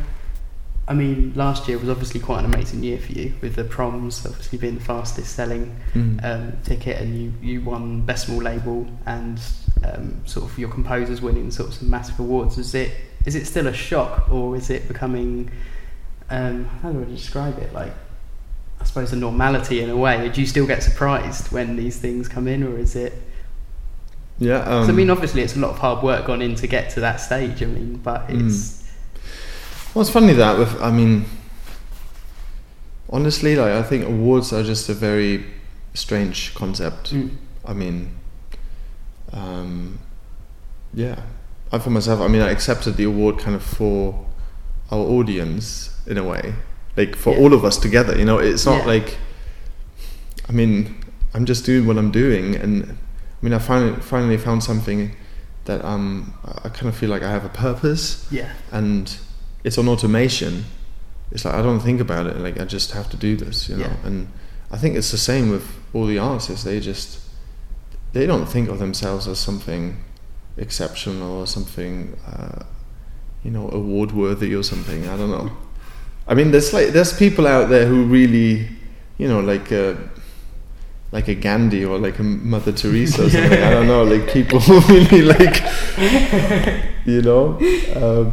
[0.88, 4.24] I mean, last year was obviously quite an amazing year for you with the proms
[4.24, 6.24] obviously being the fastest selling Mm.
[6.24, 9.38] um, ticket, and you, you won best small label and
[9.84, 12.56] um, sort of your composers winning sort of some massive awards.
[12.56, 12.92] Is it
[13.26, 15.50] is it still a shock or is it becoming?
[16.30, 17.74] Um, how do I describe it?
[17.74, 17.92] Like,
[18.80, 20.30] I suppose a normality in a way.
[20.30, 23.12] Do you still get surprised when these things come in, or is it?
[24.38, 24.60] yeah.
[24.62, 27.00] Um, I mean, obviously, it's a lot of hard work gone in to get to
[27.00, 27.62] that stage.
[27.62, 28.80] I mean, but Mm.
[29.94, 31.24] Well, it's funny that with I mean,
[33.08, 35.44] honestly, like I think awards are just a very
[35.94, 37.12] strange concept.
[37.14, 37.36] Mm.
[37.64, 38.16] I mean,
[39.32, 39.98] um,
[40.92, 41.22] yeah.
[41.72, 44.26] I for myself, I mean, I accepted the award kind of for
[44.90, 46.54] our audience in a way,
[46.96, 47.40] like for Yeah.
[47.40, 48.16] all of us together.
[48.18, 48.86] You know, it's not Yeah.
[48.86, 49.16] like.
[50.48, 50.96] I mean,
[51.32, 52.96] I'm just doing what I'm doing, and I
[53.42, 55.14] mean, I finally finally found something
[55.66, 56.34] that um
[56.64, 59.16] I kind of feel like I have a purpose yeah, and
[59.64, 60.64] it's on automation.
[61.32, 62.38] It's like I don't think about it.
[62.38, 63.86] Like I just have to do this, you know.
[63.86, 64.06] Yeah.
[64.06, 64.28] And
[64.70, 66.64] I think it's the same with all the artists.
[66.64, 67.20] They just
[68.12, 70.04] they don't think of themselves as something
[70.56, 72.64] exceptional or something, uh,
[73.42, 75.08] you know, award worthy or something.
[75.08, 75.50] I don't know.
[76.28, 78.68] I mean, there's like there's people out there who really,
[79.18, 79.72] you know, like.
[79.72, 79.94] Uh,
[81.12, 83.62] like a Gandhi or like a Mother Teresa or something.
[83.62, 85.62] I don't know, like people who really like,
[87.06, 87.56] you know,
[87.94, 88.32] uh,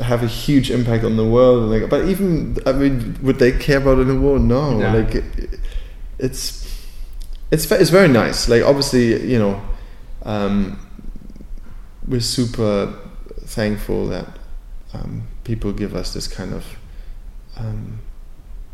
[0.00, 1.62] have a huge impact on the world.
[1.62, 4.42] and Like, but even I mean, would they care about an award?
[4.42, 4.78] No.
[4.78, 4.98] No.
[4.98, 5.60] Like, it,
[6.18, 6.66] it's
[7.50, 8.48] it's it's very nice.
[8.48, 9.60] Like, obviously, you know,
[10.22, 10.78] um,
[12.06, 12.94] we're super
[13.44, 14.26] thankful that
[14.92, 16.64] um, people give us this kind of,
[17.56, 18.00] um,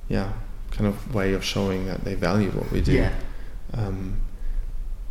[0.09, 0.33] yeah,
[0.70, 2.93] kind of way of showing that they value what we do.
[2.93, 3.12] yeah,
[3.74, 4.20] Um,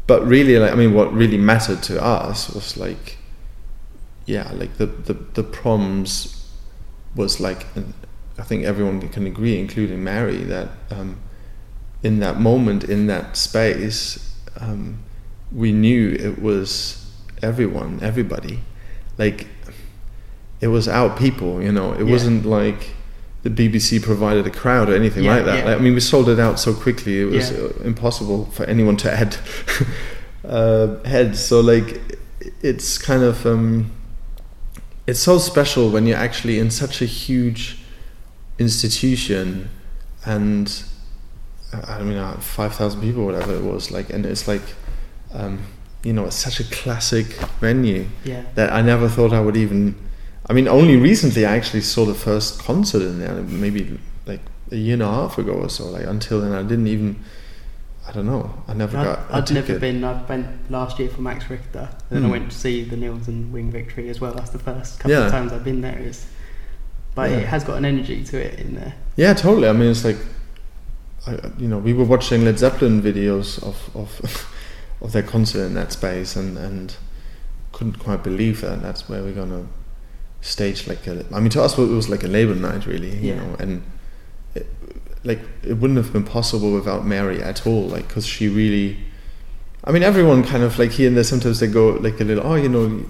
[0.07, 3.17] but really, like I mean, what really mattered to us was like,
[4.25, 6.45] yeah, like the the, the proms
[7.15, 7.65] was like,
[8.37, 11.17] I think everyone can agree, including Mary, that um,
[12.03, 14.99] in that moment, in that space, um,
[15.51, 17.09] we knew it was
[17.41, 18.59] everyone, everybody,
[19.17, 19.47] like
[20.61, 21.93] it was our people, you know.
[21.93, 22.11] It Yeah.
[22.11, 22.89] wasn't like
[23.43, 25.57] the BBC provided a crowd or anything Yeah, like that.
[25.59, 25.65] yeah.
[25.65, 28.97] Like, I mean, we sold it out so quickly; it was uh, impossible for anyone
[28.97, 29.37] to add
[30.45, 31.39] uh, heads.
[31.39, 32.01] So, like,
[32.61, 33.91] it's kind of um,
[35.07, 37.79] it's so special when you're actually in such a huge
[38.57, 39.69] institution,
[40.25, 40.83] and
[41.73, 44.63] uh, I mean, uh, five thousand people, whatever it was, like, and it's like.
[45.31, 45.65] Um,
[46.05, 47.25] you know, it's such a classic
[47.59, 49.95] venue yeah, that I never thought I would even.
[50.47, 54.41] I mean, only recently I actually saw the first concert in there, maybe like
[54.71, 55.87] a year and a half ago or so.
[55.87, 57.23] Like until then, I didn't even.
[58.07, 58.53] I don't know.
[58.67, 59.19] I never got.
[59.31, 60.03] I'd, a I'd never been.
[60.03, 62.31] I went last year for Max Richter, and then I Hmm.
[62.31, 64.31] went to see the Nils and Winged Victory as well.
[64.33, 65.25] That's the first couple Yeah.
[65.25, 65.97] of times I've been there.
[65.99, 66.25] Is,
[67.15, 67.37] but Yeah.
[67.37, 68.93] it has got an energy to it in there.
[69.15, 69.67] Yeah, totally.
[69.67, 70.17] I mean, it's like,
[71.25, 74.47] I, you know, we were watching Led Zeppelin videos of of
[75.01, 76.95] of their concert in that space, and and
[77.71, 79.65] couldn't quite believe that that's where we're gonna
[80.41, 81.25] stage like a.
[81.33, 83.35] I mean, to us it was like a labor night, really, you Yeah.
[83.37, 83.81] know, and
[84.53, 84.67] it,
[85.25, 88.97] like it wouldn't have been possible without Mary at all, like because she really.
[89.83, 91.23] I mean, everyone kind of like here and there.
[91.23, 93.05] Sometimes they go like a little, oh, you know,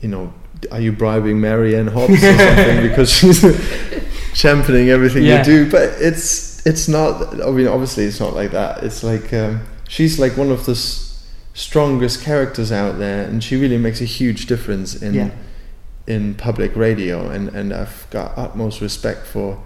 [0.00, 0.32] you know,
[0.70, 3.40] are you bribing Mary Anne Hobbs or something because she's
[4.34, 5.38] championing everything Yeah.
[5.38, 5.70] you do?
[5.70, 7.40] But it's it's not.
[7.42, 8.82] I mean, obviously, it's not like that.
[8.82, 13.56] It's like um, she's like one of the s- strongest characters out there, and she
[13.56, 15.30] really makes a huge difference in Yeah.
[16.06, 17.28] in public radio.
[17.28, 19.62] And and I've got utmost respect for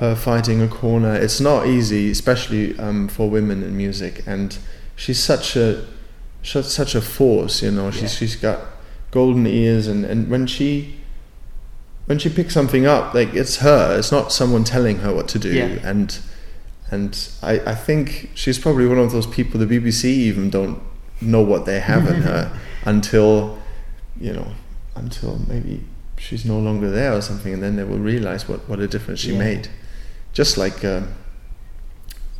[0.00, 1.14] her fighting a corner.
[1.14, 4.58] It's not easy, especially um, for women in music, and
[4.96, 5.84] she's such a
[6.42, 7.62] such such a force.
[7.62, 8.08] You know, she's Yeah.
[8.18, 8.58] she's got
[9.10, 10.96] golden ears, and and when she
[12.06, 13.96] when she picks something up, like it's her.
[13.98, 15.78] It's not someone telling her what to do, Yeah.
[15.84, 16.18] and
[16.90, 20.80] and I I think she's probably one of those people the BBC even don't
[21.20, 22.50] know what they have in her
[22.86, 23.58] until
[24.18, 24.52] you know
[24.96, 25.82] until maybe
[26.18, 29.20] she's no longer there or something, and then they will realize what what a difference
[29.20, 29.38] she Yeah.
[29.38, 29.68] made.
[30.32, 31.14] Just like um,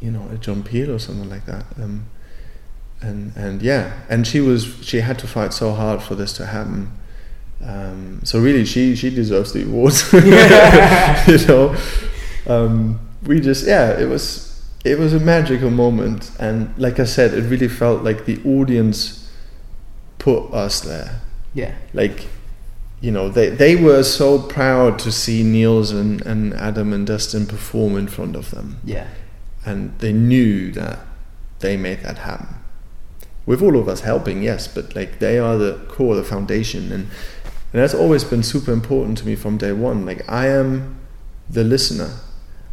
[0.00, 1.64] you know a John Peel or something like that.
[1.80, 2.06] Um,
[3.00, 6.46] and and yeah, and she was she had to fight so hard for this to
[6.46, 6.92] happen.
[7.62, 9.94] Um, so really, she she deserves the award.
[11.28, 11.76] you know,
[12.46, 14.50] um, we just yeah, it was
[14.84, 19.30] it was a magical moment, and like I said, it really felt like the audience
[20.18, 21.20] put us there.
[21.52, 22.28] Yeah, Like,
[23.00, 27.46] you know, they they were so proud to see Nils and, and Adam and Dustin
[27.46, 29.06] perform in front of them yeah,
[29.64, 30.98] and they knew that
[31.60, 32.56] they made that happen
[33.46, 37.06] with all of us helping yes but like they are the core the foundation and
[37.72, 40.04] and that's always been super important to me from day one.
[40.04, 40.98] Like I am
[41.48, 42.10] the listener.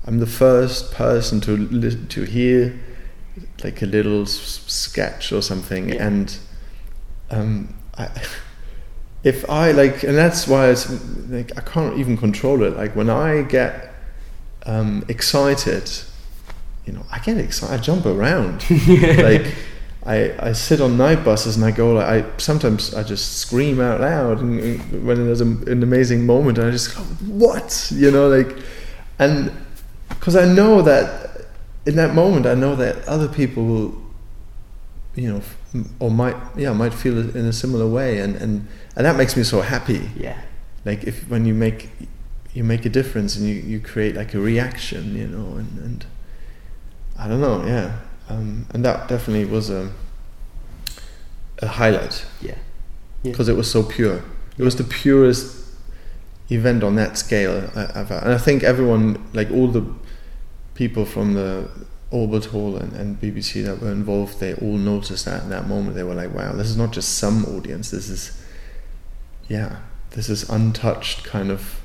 [0.06, 2.80] I'm the first person to li- to hear
[3.64, 6.08] like a little s- sketch or something, Yeah.
[6.08, 6.38] and
[7.30, 8.10] um, I,
[9.24, 10.90] if I like, and that's why it's
[11.30, 12.78] like I can't even control it.
[12.78, 13.94] Like when I get
[14.66, 15.92] um, excited,
[16.86, 17.74] you know, I get excited.
[17.74, 18.64] I jump around.
[18.88, 19.54] like
[20.08, 23.82] I, I sit on night buses and I go like I sometimes I just scream
[23.82, 27.92] out loud and, and when there's a, an amazing moment and I just go what
[27.94, 28.58] you know like
[29.20, 29.52] and
[30.08, 31.48] because I know that
[31.86, 34.02] in that moment I know that other people will
[35.16, 38.66] you know or might yeah might feel it in a similar way and and
[38.98, 40.10] and that makes me so happy.
[40.18, 40.42] Yeah.
[40.84, 41.90] like if when you make
[42.54, 46.06] you make a difference and you, you create like a reaction you know and, and
[47.18, 48.00] I don't know yeah.
[48.30, 49.92] Um, and that definitely was a
[51.60, 52.26] a highlight.
[52.42, 52.56] Yeah.
[53.24, 53.32] Yeah.
[53.32, 54.24] because it was so pure.
[54.58, 55.56] It was the purest
[56.50, 59.86] event on that scale I, and I think everyone like all the
[60.74, 61.70] people from the
[62.12, 65.96] Albert Hall and, and BBC that were involved they all noticed that in that moment.
[65.96, 67.92] They were like wow this is not just some audience.
[67.92, 68.44] This is
[69.48, 69.78] yeah
[70.12, 71.82] this is untouched kind of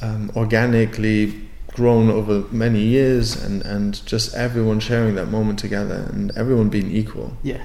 [0.00, 6.30] um, organically grown over many years and, and just everyone sharing that moment together and
[6.36, 7.62] everyone being equal Yeah.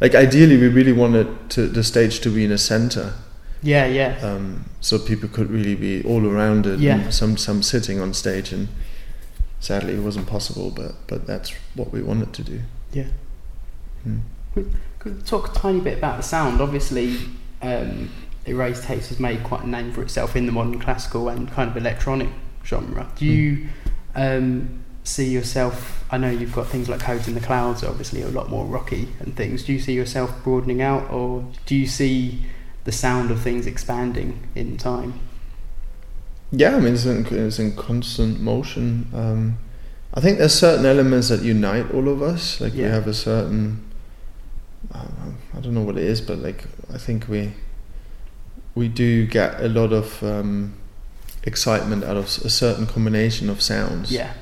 [0.00, 3.14] like ideally we really wanted to, the stage to be in a center
[3.62, 3.86] Yeah.
[3.86, 4.18] Yeah.
[4.22, 6.98] um, so people could really be all around it Yeah.
[7.00, 8.68] and some some sitting on stage and
[9.60, 12.60] sadly it wasn't possible but but that's what we wanted to do
[12.92, 13.08] Yeah.
[14.04, 14.18] Hmm.
[14.54, 16.60] Could we talk a tiny bit about the sound?
[16.60, 17.16] Obviously,
[17.62, 18.10] um,
[18.46, 21.70] Erased Tapes has made quite a name for itself in the modern classical and kind
[21.70, 22.28] of electronic
[22.64, 23.10] genre.
[23.16, 23.68] Do you
[24.14, 26.04] um, see yourself?
[26.10, 29.08] I know you've got things like Codes in the Clouds, obviously a lot more rocky
[29.20, 29.64] and things.
[29.64, 32.44] Do you see yourself broadening out, or do you see
[32.84, 35.20] the sound of things expanding in time?
[36.52, 39.58] yeah I mean it's in, it's in constant motion um,
[40.14, 43.90] I think there's certain elements that unite all of us like we have a certain
[44.92, 47.52] I don't know what it is but like I think we
[48.74, 50.74] we do get a lot of um,
[51.44, 54.32] excitement out of a certain combination of sounds Yeah,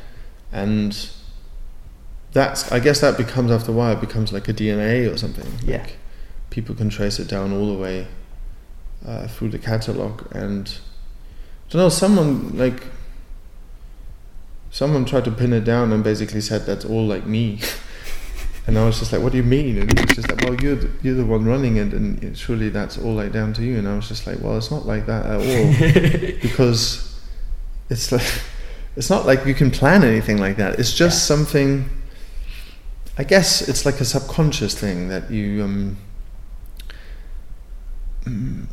[0.53, 1.09] and
[2.33, 5.47] that's I guess that becomes after a while it becomes like a DNA or something.
[5.64, 5.87] Yeah.
[6.51, 8.09] People can trace it down all the way
[9.07, 10.78] uh, through the catalog, and
[11.68, 11.89] I don't know.
[11.89, 12.85] Someone like
[14.70, 17.61] someone tried to pin it down and basically said that's all like me.
[18.66, 20.54] And I was just like, "What do you mean?" And he was just like, "Well,
[20.62, 23.78] you're the, you're the one running it, and surely that's all like down to you."
[23.78, 27.18] And I was just like, "Well, it's not like that at all." because
[27.88, 28.26] it's like
[28.96, 30.78] it's not like you can plan anything like that.
[30.78, 31.36] It's just Yeah.
[31.36, 31.88] something.
[33.18, 35.96] I guess it's like a subconscious thing that you um.
[38.24, 38.66] mm,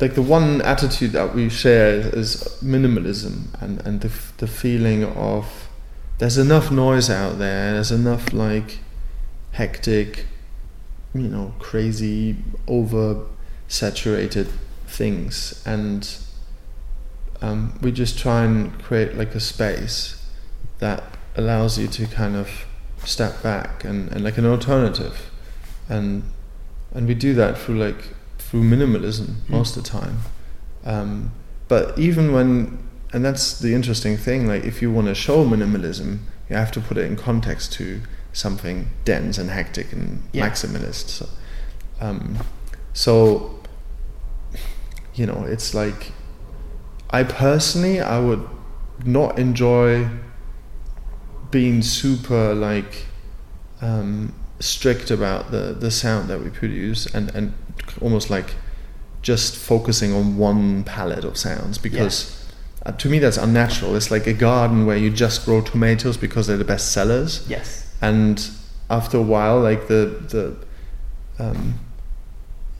[0.00, 5.04] Like the one attitude that we share is minimalism and and the f- the feeling
[5.04, 5.68] of
[6.22, 7.72] there's enough noise out there.
[7.72, 8.78] There's enough like
[9.50, 10.26] hectic,
[11.12, 12.36] you know, crazy,
[12.68, 13.26] over
[13.66, 14.46] saturated
[14.86, 15.60] things.
[15.66, 16.16] And
[17.40, 20.24] um, we just try and create like a space
[20.78, 21.02] that
[21.34, 22.66] allows you to kind of
[23.02, 25.28] step back and, and like an alternative.
[25.88, 26.22] And
[26.92, 30.18] and we do that through like through minimalism most of the time.
[30.84, 31.32] Um,
[31.66, 32.78] but even when
[33.12, 36.80] and that's the interesting thing like if you want to show minimalism you have to
[36.80, 38.00] put it in context to
[38.32, 40.48] something dense and hectic and Yeah.
[40.48, 41.28] maximalist so,
[42.00, 42.38] um,
[42.92, 43.60] so
[45.14, 46.12] you know it's like
[47.10, 48.46] I personally I would
[49.04, 50.08] not enjoy
[51.50, 53.04] being super like
[53.82, 57.52] um, strict about the the sound that we produce and and
[58.00, 58.54] almost like
[59.20, 62.41] just focusing on one palette of sounds because
[62.84, 63.94] uh, to me that's unnatural.
[63.96, 67.46] It's like a garden where you just grow tomatoes because they're the best sellers.
[67.48, 68.50] Yes, and
[68.90, 70.56] after a while like the the
[71.42, 71.78] um,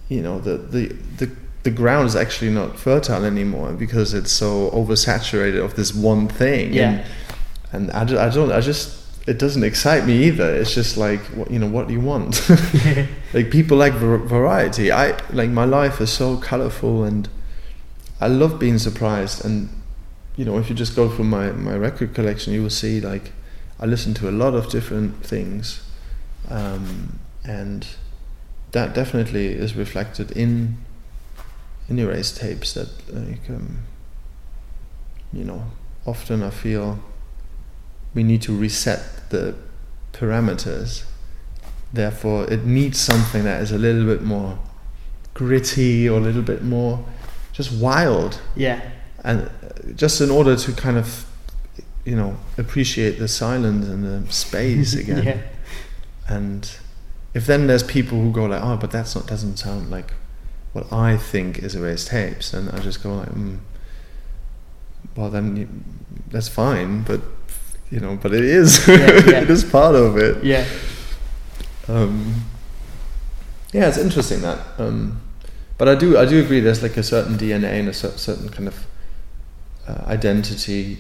[0.08, 0.86] you know the, the
[1.18, 1.30] the
[1.62, 6.72] the ground is actually not fertile anymore because it's so oversaturated of this one thing.
[6.72, 7.06] Yeah,
[7.72, 8.98] and, and I, I don't I just
[9.28, 10.52] it doesn't excite me either.
[10.54, 12.48] It's just like what you know what do you want?
[13.32, 14.92] Like people like var- variety.
[14.92, 17.28] I like my life is so colorful and
[18.20, 19.70] I love being surprised and
[20.36, 23.32] you know if you just go through my my record collection you will see like
[23.80, 25.82] I listen to a lot of different things
[26.48, 27.86] um, and
[28.72, 30.78] that definitely is reflected in
[31.88, 33.80] in erased tapes that like um,
[35.32, 35.64] you know
[36.06, 36.98] often I feel
[38.14, 39.54] we need to reset the
[40.12, 41.04] parameters
[41.92, 44.58] therefore it needs something that is a little bit more
[45.34, 47.04] gritty or a little bit more
[47.52, 48.80] just wild Yeah.
[49.24, 49.48] and uh,
[49.96, 51.26] just in order to kind of
[52.04, 55.38] you know appreciate the silence and the space again yeah.
[56.28, 56.76] and
[57.34, 60.12] if then there's people who go like oh but that's not doesn't sound like
[60.72, 63.58] what i think is erased tapes and i just go like mm,
[65.16, 65.68] well then you,
[66.30, 67.20] that's fine but
[67.90, 69.40] you know but it is Yeah, yeah.
[69.42, 70.64] it is part of it Yeah.
[71.88, 72.44] um,
[73.72, 74.58] yeah, it's interesting that.
[74.78, 75.22] Um,
[75.78, 76.60] but I do I do agree.
[76.60, 78.86] There's like a certain DNA and a cer- certain kind of
[79.88, 80.98] uh, identity.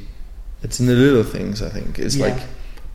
[0.62, 1.62] It's in the little things.
[1.62, 2.26] I think it's Yeah.
[2.26, 2.42] like,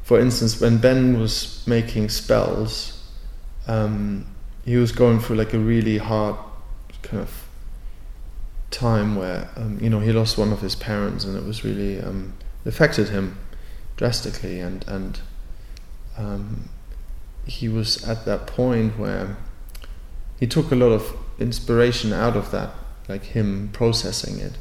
[0.04, 3.04] for instance, when Ben was making spells,
[3.68, 4.26] um,
[4.66, 6.36] he was going through like a really hard
[7.04, 7.30] kind of
[8.72, 12.02] time where um, you know he lost one of his parents and it was really
[12.02, 12.34] um,
[12.66, 13.38] affected him
[13.96, 15.22] drastically and and
[16.18, 16.68] um,
[17.46, 19.38] he was at that point where
[20.40, 22.72] he took a lot of inspiration out of that,
[23.08, 24.54] like him processing it,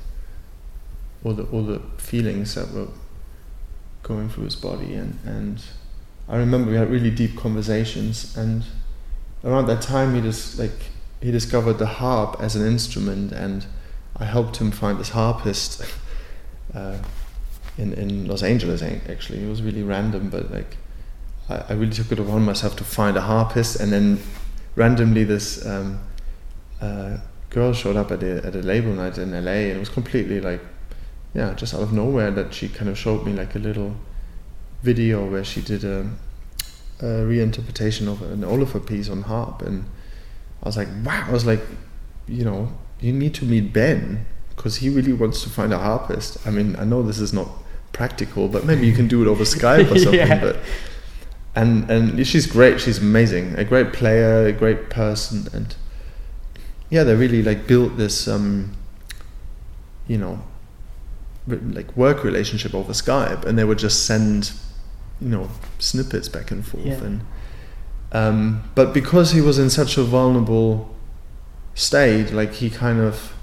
[1.26, 2.88] all the all the feelings that were
[4.02, 5.62] going through his body, and and
[6.28, 8.62] I remember we had really deep conversations, and
[9.44, 13.66] around that time he just like he discovered the harp as an instrument, and
[14.16, 15.82] I helped him find this harpist.
[16.74, 16.98] Uh,
[17.78, 20.76] in, in Los Angeles, actually, it was really random, but like
[21.48, 24.18] I, really took it upon myself to find a harpist, and then
[24.74, 26.00] randomly this um,
[26.82, 27.18] uh,
[27.50, 30.40] girl showed up at a at a label night in LA, and it was completely
[30.40, 30.60] like,
[31.36, 33.94] yeah, just out of nowhere that she kind of showed me like a little
[34.82, 36.08] video where she did a,
[37.00, 39.84] a reinterpretation of an Ólafur piece on harp, and
[40.62, 41.60] I was like, wow, I was like,
[42.26, 42.70] you know,
[43.00, 44.24] you need to meet Ben
[44.56, 46.38] because he really wants to find a harpist.
[46.46, 47.48] I mean, I know this is not
[47.92, 50.40] practical, but maybe you can do it over Skype or something, Yeah.
[50.40, 50.56] but
[51.54, 52.80] and and she's great.
[52.80, 53.54] She's amazing.
[53.58, 55.74] A great player, a great person, and
[56.88, 58.72] yeah, they really like built this, um,
[60.08, 60.40] you know,
[61.46, 64.52] like work relationship over Skype, and they would just send,
[65.20, 66.94] you know, snippets back and forth, Yeah.
[67.04, 67.20] and
[68.12, 70.94] um, but because he was in such a vulnerable
[71.74, 73.34] state, like he kind of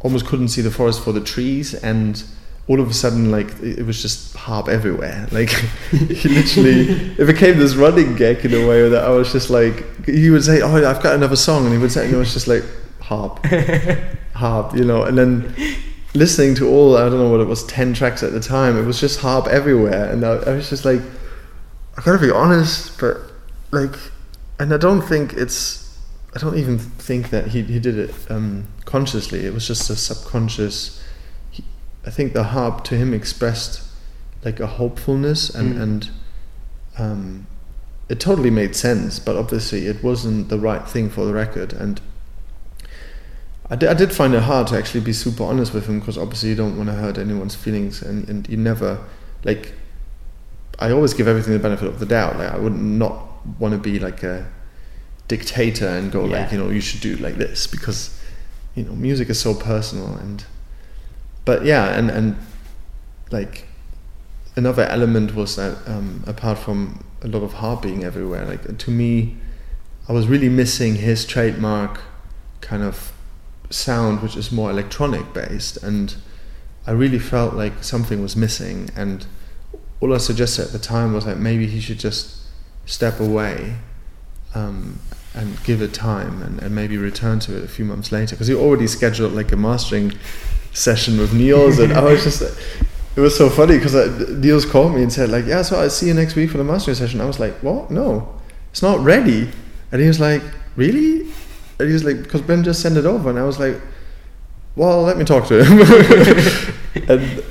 [0.00, 2.22] almost couldn't see the forest for the trees, and
[2.66, 5.26] all of a sudden, like it was just harp everywhere.
[5.32, 5.50] Like
[5.90, 6.80] he literally,
[7.18, 10.44] it became this running gag in a way that I was just like, he would
[10.44, 12.64] say, "Oh, I've got another song," and he would say, and it was just like
[13.00, 13.44] harp,
[14.34, 15.54] harp, you know, and then.
[16.14, 18.84] Listening to all, I don't know what it was, 10 tracks at the time, it
[18.84, 20.10] was just harp everywhere.
[20.12, 21.00] And I, I was just like,
[21.96, 23.18] I gotta be honest, but
[23.72, 23.96] like,
[24.58, 25.98] and I don't think it's,
[26.34, 29.44] I don't even think that he, he did it um, consciously.
[29.44, 31.02] It was just a subconscious.
[31.50, 31.64] He,
[32.06, 33.82] I think the harp to him expressed
[34.44, 35.82] like a hopefulness, and Mm.
[35.82, 36.10] and
[36.98, 37.46] um,
[38.08, 39.18] it totally made sense.
[39.18, 41.72] But obviously, it wasn't the right thing for the record.
[41.72, 42.00] And
[43.70, 46.18] I did, I did find it hard to actually be super honest with him because
[46.18, 48.98] obviously you don't want to hurt anyone's feelings, and, and you never
[49.44, 49.72] like.
[50.78, 52.36] I always give everything the benefit of the doubt.
[52.38, 53.26] Like I would not
[53.58, 54.50] want to be like a
[55.28, 56.42] dictator and go Yeah.
[56.42, 58.20] like you know you should do it like this because
[58.74, 60.44] you know music is so personal and
[61.46, 62.36] but yeah and and
[63.30, 63.66] like
[64.54, 68.90] another element was that um, apart from a lot of harp being everywhere like to
[68.90, 69.36] me
[70.08, 72.02] I was really missing his trademark
[72.60, 73.13] kind of
[73.70, 76.16] sound which is more electronic based and
[76.86, 79.26] I really felt like something was missing and
[80.00, 82.36] all I suggested at the time was like maybe he should just
[82.86, 83.76] step away
[84.54, 85.00] um,
[85.34, 88.48] and give it time and, and maybe return to it a few months later because
[88.48, 90.12] he already scheduled like a mastering
[90.72, 92.42] session with Nils and I was just
[93.16, 93.94] it was so funny because
[94.28, 96.64] Nils called me and said like yeah so I see you next week for the
[96.64, 97.20] mastering session.
[97.20, 97.90] I was like what?
[97.90, 98.40] No.
[98.70, 99.48] It's not ready.
[99.92, 100.42] And he was like
[100.76, 101.30] really
[101.78, 103.80] and he was like because Ben just sent it over and I was like
[104.76, 106.74] well let me talk to him.
[107.08, 107.42] And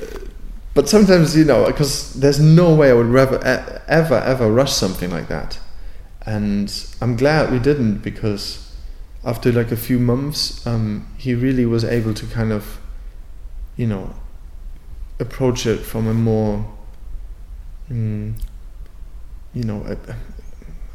[0.72, 5.10] but sometimes you know because there's no way I would ever ever ever rush something
[5.10, 5.58] like that.
[6.26, 8.74] And I'm glad we didn't because
[9.24, 12.78] after like a few months um, he really was able to kind of
[13.76, 14.14] you know
[15.20, 16.64] approach it from a more
[17.90, 18.34] mm,
[19.52, 19.96] you know I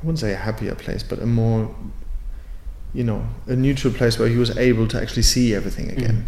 [0.01, 1.73] wouldn't say a happier place but a more
[2.93, 6.27] you know a neutral place where he was able to actually see everything again.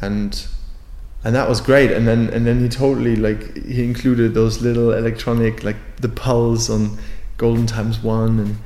[0.00, 0.46] And
[1.24, 1.92] and that was great.
[1.92, 6.68] And then and then he totally like he included those little electronic like the pulse
[6.68, 6.98] on
[7.36, 8.56] golden times one and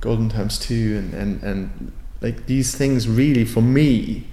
[0.00, 4.26] golden times two and and and like these things really for me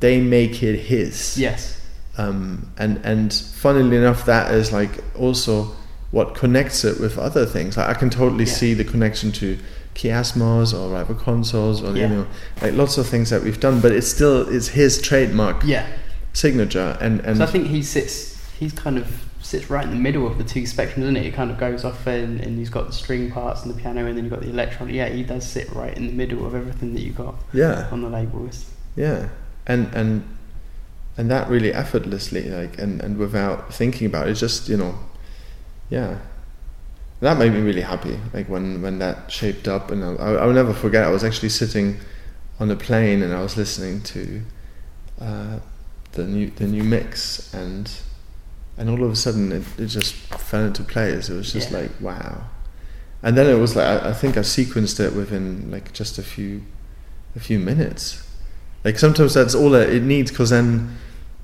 [0.00, 1.38] they make it his.
[1.38, 1.80] Yes.
[2.18, 5.74] um, and and funnily enough that is like also
[6.10, 7.76] what connects it with other things.
[7.76, 8.52] Like I can totally Yeah.
[8.52, 9.58] see the connection to
[9.98, 12.02] Kiasmos or rival consoles or Yeah.
[12.02, 12.26] you know
[12.62, 15.84] like lots of things that we've done but it's still it's his trademark Yeah.
[16.32, 18.36] signature and and So I think he sits.
[18.60, 19.06] He's kind of
[19.42, 21.24] sits right in the middle of the two spectrums, isn't it?
[21.26, 24.04] It kind of goes off, and, and he's got the string parts and the piano,
[24.04, 24.94] and then you've got the electronic.
[24.94, 28.02] Yeah, he does sit right in the middle of everything that you got yeah on
[28.02, 28.56] the labels.
[28.96, 29.28] yeah
[29.66, 30.10] and and
[31.16, 34.94] and that really effortlessly like and and without thinking about it just you know
[35.90, 36.18] yeah
[37.20, 40.72] that made me really happy like when when that shaped up and I, I'll never
[40.72, 41.98] forget i was actually sitting
[42.60, 44.42] on a plane and i was listening to
[45.20, 45.58] uh,
[46.12, 47.90] the new the new mix and
[48.76, 51.28] and all of a sudden it, it just fell into place.
[51.28, 51.78] It was just Yeah.
[51.80, 52.44] like wow.
[53.24, 56.22] And then it was like I, I think i sequenced it within like just a
[56.22, 56.62] few
[57.34, 58.24] a few minutes.
[58.84, 60.96] Like sometimes that's all that it needs because then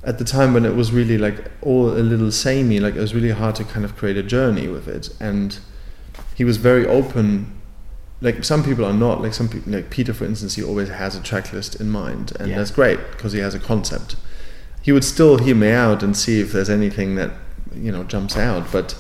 [0.05, 3.15] at the time when it was really like all a little samey like it was
[3.15, 5.09] really hard to kind of create a journey with it.
[5.21, 5.59] And
[6.35, 7.61] he was very open.
[8.21, 9.23] Like some people are not.
[9.23, 12.33] Like some people like peter for instance he always has a track list in mind
[12.39, 12.59] and Yeah.
[12.59, 14.17] that's great because he has a concept.
[14.83, 17.31] He would still hear me out and see if there's anything that
[17.75, 18.97] you know jumps out but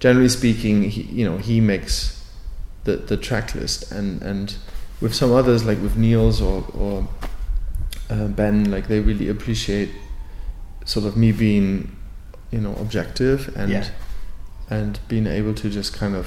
[0.00, 2.24] generally speaking he you know he makes
[2.84, 3.92] the the track list.
[3.92, 4.56] And and
[5.00, 7.08] with some others like with Nils or or
[8.10, 9.90] uh, Ben like they really appreciate
[10.92, 11.68] sort of me being
[12.50, 13.84] you know objective and Yeah.
[14.70, 16.26] and being able to just kind of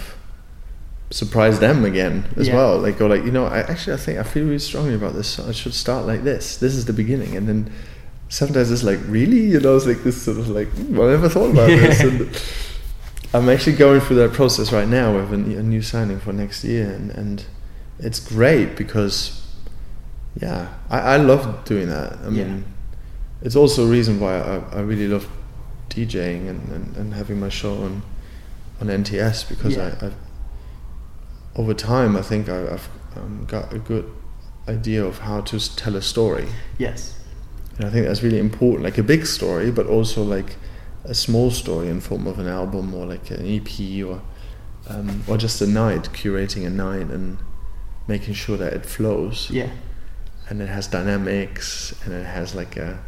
[1.10, 2.56] surprise them again as Yeah.
[2.56, 2.74] well.
[2.86, 5.28] Like go like you know I actually I think I feel really strongly about this.
[5.36, 6.58] So I should start like this.
[6.58, 7.36] This is the beginning.
[7.38, 7.60] And then
[8.30, 9.42] sometimes it's like really?
[9.54, 12.02] You know it's like this sort of like "Hmm, I never thought about this.
[12.14, 12.30] And
[13.34, 16.92] I'm actually going through that process right now with a new signing for next year.
[16.92, 17.46] And, and
[18.00, 19.16] it's great because
[20.42, 22.10] yeah I, I love doing that.
[22.26, 22.58] I Yeah.
[23.42, 25.28] It's also a reason why I, I really love
[25.90, 28.04] DJing and, and, and having my show on
[28.80, 29.96] on NTS because Yeah.
[30.02, 30.16] I, I've
[31.56, 34.10] over time I think I, I've um, got a good
[34.68, 37.16] idea of how to tell a story Yes.
[37.78, 40.56] and I think that's really important, like a big story, but also like
[41.04, 44.22] a small story in form of an album or like an EP or
[44.90, 47.38] um, or just a night, curating a night and
[48.08, 49.70] making sure that it flows Yeah.
[50.50, 53.00] and it has dynamics and it has like a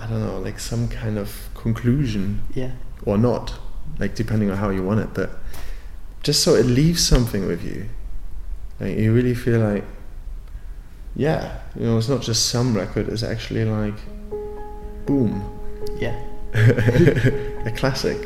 [0.00, 2.72] I don't know, like some kind of conclusion Yeah.
[3.04, 3.54] or not,
[3.98, 5.30] like depending on how you want it, but
[6.22, 7.86] just so it leaves something with you.
[8.80, 9.84] Like you really feel like,
[11.14, 13.94] yeah, you know, it's not just some record; it's actually like,
[15.06, 15.42] boom,
[16.00, 16.16] Yeah.
[16.54, 18.18] a classic.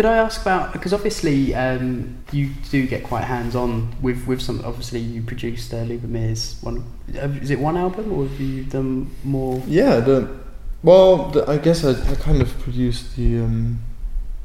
[0.00, 4.40] Could I ask about because obviously um, you do get quite hands on with with
[4.40, 4.64] some.
[4.64, 6.82] Obviously, you produced uh, Lubomyr's one.
[7.06, 9.62] Is it one album or have you done more?
[9.66, 10.40] Yeah, the
[10.82, 13.82] well, the, I guess I, I kind of produced the um,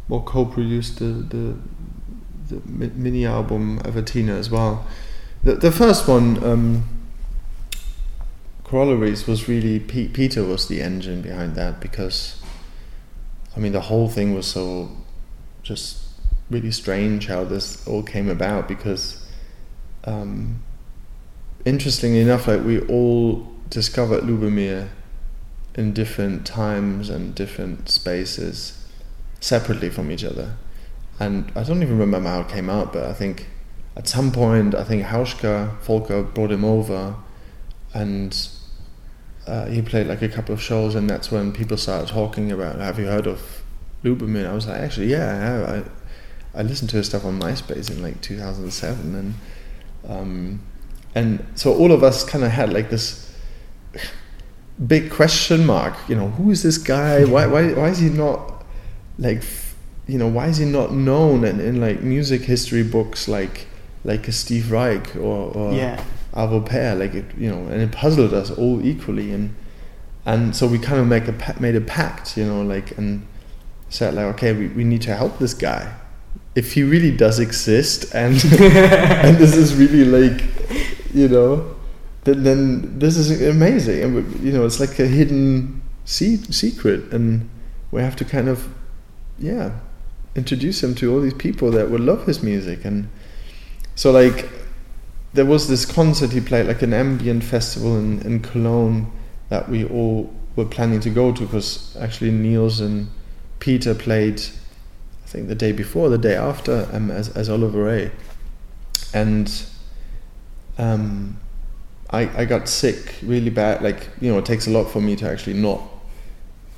[0.09, 1.55] or co-produced the the,
[2.49, 4.85] the mini album Evertina as well.
[5.45, 6.83] The the first one, um,
[8.65, 12.43] Corollaries, was really Pe- Peter was the engine behind that because,
[13.55, 14.91] I mean, the whole thing was so
[15.65, 16.01] just
[16.49, 19.21] really strange how this all came about because.
[20.05, 20.61] Um,
[21.65, 24.89] interestingly enough, like we all discovered Lubomyr
[25.73, 28.87] in different times and different spaces,
[29.41, 30.55] separately from each other.
[31.19, 33.47] And I don't even remember how it came out, but I think
[33.97, 37.15] at some point, I think Hauschka Volker brought him over,
[37.93, 38.37] and
[39.47, 42.79] uh, he played like a couple of shows, and that's when people started talking about,
[42.79, 43.54] "Have you heard of
[44.05, 45.77] Lubomyr?" I was like, "Actually, yeah, I.
[45.77, 45.83] I,
[46.57, 49.33] I listened to his stuff on MySpace in like 2007, and."
[50.07, 50.61] Um,
[51.15, 53.33] and so all of us kind of had like this
[54.85, 58.63] big question mark you know who is this guy why why why is he not
[59.17, 59.41] like
[60.05, 63.67] you know why is he not known in, in like music history books like
[64.03, 66.03] like a Steve Reich or, or Yeah.
[66.33, 69.55] Arvo Pärt like it you know and it puzzled us all equally and
[70.25, 73.25] and so we kind of make a made a pact you know like and
[73.89, 75.93] said like okay we, we need to help this guy.
[76.55, 80.43] If he really does exist and and this is really like
[81.13, 81.75] you know
[82.25, 84.03] then, then this is amazing.
[84.03, 87.13] And you know it's like a hidden se- secret.
[87.13, 87.49] And
[87.91, 88.67] we have to kind of
[89.39, 89.71] yeah
[90.35, 92.83] introduce him to all these people that would love his music.
[92.83, 93.07] And
[93.95, 94.49] so like
[95.33, 99.11] there was this concert he played like an ambient festival in, in Cologne
[99.49, 103.07] that we all were planning to go to because actually Nils and
[103.59, 104.41] Peter played
[105.25, 108.11] I think the day before the day after um, as, as Oliveray.
[109.13, 109.51] And
[110.77, 111.39] um,
[112.09, 115.15] I, I got sick really bad like you know it takes a lot for me
[115.15, 115.81] to actually not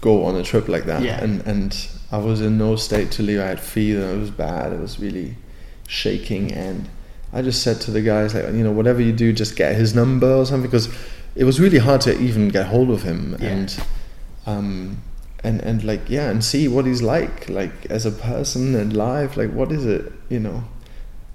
[0.02, 1.02] go on a trip like that.
[1.02, 1.22] Yeah.
[1.24, 3.40] and and I was in no state to leave.
[3.40, 5.36] I had fever it was bad it was really
[5.88, 6.54] shaking.
[6.54, 6.88] And
[7.34, 9.94] I just said to the guys like you know whatever you do just get his
[9.94, 10.90] number or something because
[11.36, 13.36] it was really hard to even get hold of him.
[13.40, 13.50] Yeah.
[13.50, 13.84] and
[14.46, 15.02] um
[15.48, 19.38] and and like yeah and see what he's like like as a person and live
[19.38, 20.64] like what is it you know?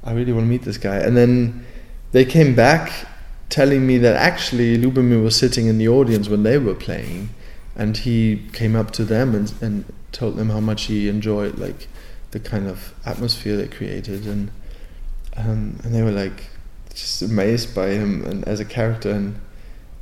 [0.05, 0.97] I really want to meet this guy.
[0.97, 1.65] And then
[2.13, 3.07] they came back
[3.49, 7.31] telling me that actually Lubomyr was sitting in the audience when they were playing
[7.77, 11.89] and he came up to them and, and told them how much he enjoyed like
[12.33, 14.27] the kind of atmosphere they created.
[14.27, 14.51] And
[15.37, 16.49] um, and they were like
[16.93, 19.41] just amazed by him and as a character and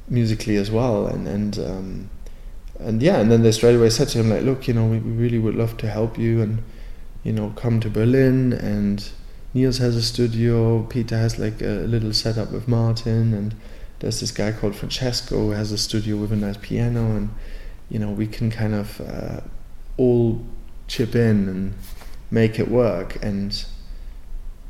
[0.08, 1.06] musically as well.
[1.06, 2.10] And and um,
[2.82, 4.98] and yeah and then they straight away said to him like look you know we,
[4.98, 6.62] we really would love to help you and
[7.22, 8.52] you know come to Berlin.
[8.52, 9.08] And
[9.54, 13.54] Nils has a studio Peter has like a little setup with Martin and
[13.98, 17.30] there's this guy called Francesco who has a studio with a nice piano and
[17.88, 19.40] you know we can kind of uh,
[19.96, 20.44] all
[20.86, 21.74] chip in and
[22.30, 23.22] make it work.
[23.22, 23.64] And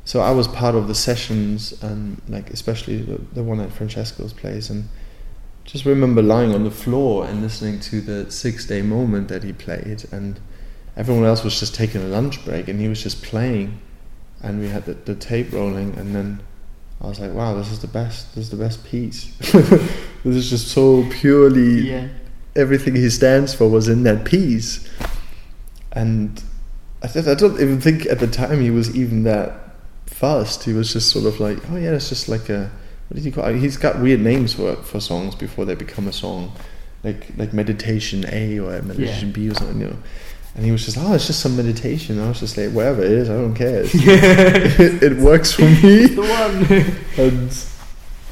[0.03, 4.33] so I was part of the sessions and like especially the, the one at Francesco's
[4.33, 4.87] place and
[5.65, 9.53] just remember lying on the floor and listening to the six day moment that he
[9.53, 10.39] played and
[10.97, 13.79] everyone else was just taking a lunch break and he was just playing
[14.41, 16.41] and we had the, the tape rolling and then
[16.99, 20.49] I was like wow this is the best this is the best piece this is
[20.49, 22.07] just so purely Yeah.
[22.55, 24.87] everything he stands for was in that piece.
[25.93, 26.41] And
[27.03, 30.63] I, th- I don't even think at the time he was even that fast.
[30.63, 32.71] He was just sort of like, oh yeah, it's just like a
[33.11, 33.45] what did he call?
[33.45, 33.57] It?
[33.59, 36.53] He's got weird names for for songs before they become a song,
[37.03, 39.33] like like meditation A or meditation Yeah.
[39.33, 39.81] B or something.
[39.81, 39.97] You know.
[40.55, 42.19] And he was just, oh, it's just some meditation.
[42.21, 43.83] I was just like, whatever it is, I don't care.
[43.85, 47.25] it, it works for me the one.
[47.25, 47.65] and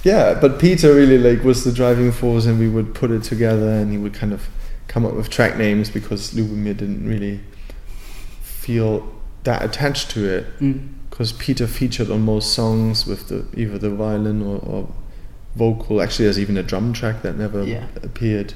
[0.06, 3.70] yeah, but Peter really like was the driving force, and we would put it together,
[3.70, 4.48] and he would kind of
[4.88, 7.42] come up with track names because Lubomyr didn't really
[8.42, 9.14] feel
[9.44, 10.90] that attached to it Mm.
[11.20, 14.88] Because Peter featured on most songs with the either the violin or, or
[15.54, 16.02] vocal.
[16.02, 17.88] Actually, there's even a drum track that never Yeah.
[18.02, 18.54] appeared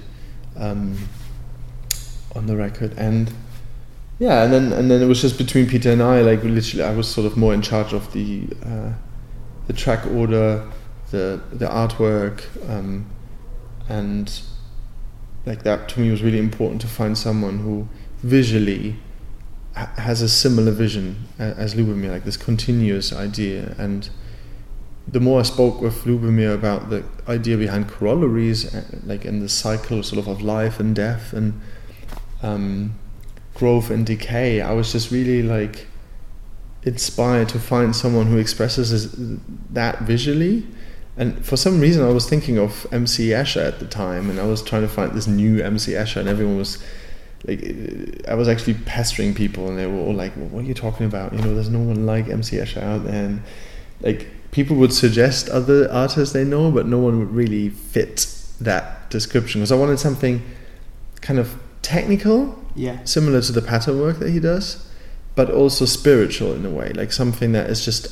[0.55, 0.97] um,
[2.33, 3.33] on the record, and
[4.17, 6.21] yeah, and then and then it was just between Peter and I.
[6.21, 8.93] Like literally, I was sort of more in charge of the uh,
[9.67, 10.65] the track order,
[11.11, 13.07] the the artwork, um,
[13.89, 14.39] and
[15.45, 17.89] like that to me was really important to find someone who
[18.21, 18.95] visually
[19.75, 23.75] has a similar vision as Lubomyr, like this continuous idea.
[23.77, 24.09] And
[25.07, 29.49] the more I spoke with Lubomyr about the idea behind corollaries, uh, like in the
[29.49, 31.59] cycle sort of of life and death, and
[32.41, 32.93] um,
[33.55, 35.87] growth and decay, I was just really like
[36.83, 39.17] inspired to find someone who expresses
[39.71, 40.67] that visually.
[41.15, 44.45] And for some reason, I was thinking of MC Escher at the time, and I
[44.45, 46.83] was trying to find this new MC Escher, and everyone was
[47.45, 50.67] like, uh, I was actually pestering people, and they were all like, well, "What are
[50.67, 51.33] you talking about?
[51.33, 53.41] You know, there's no one like MC Escher out there." And
[54.01, 58.27] like, people would suggest other artists they know, but no one would really fit
[58.61, 60.41] that description because I wanted something
[61.21, 62.97] kind of technical, Yeah.
[63.03, 64.85] similar to the pattern work that he does,
[65.35, 68.07] but also spiritual in a way, like something that is just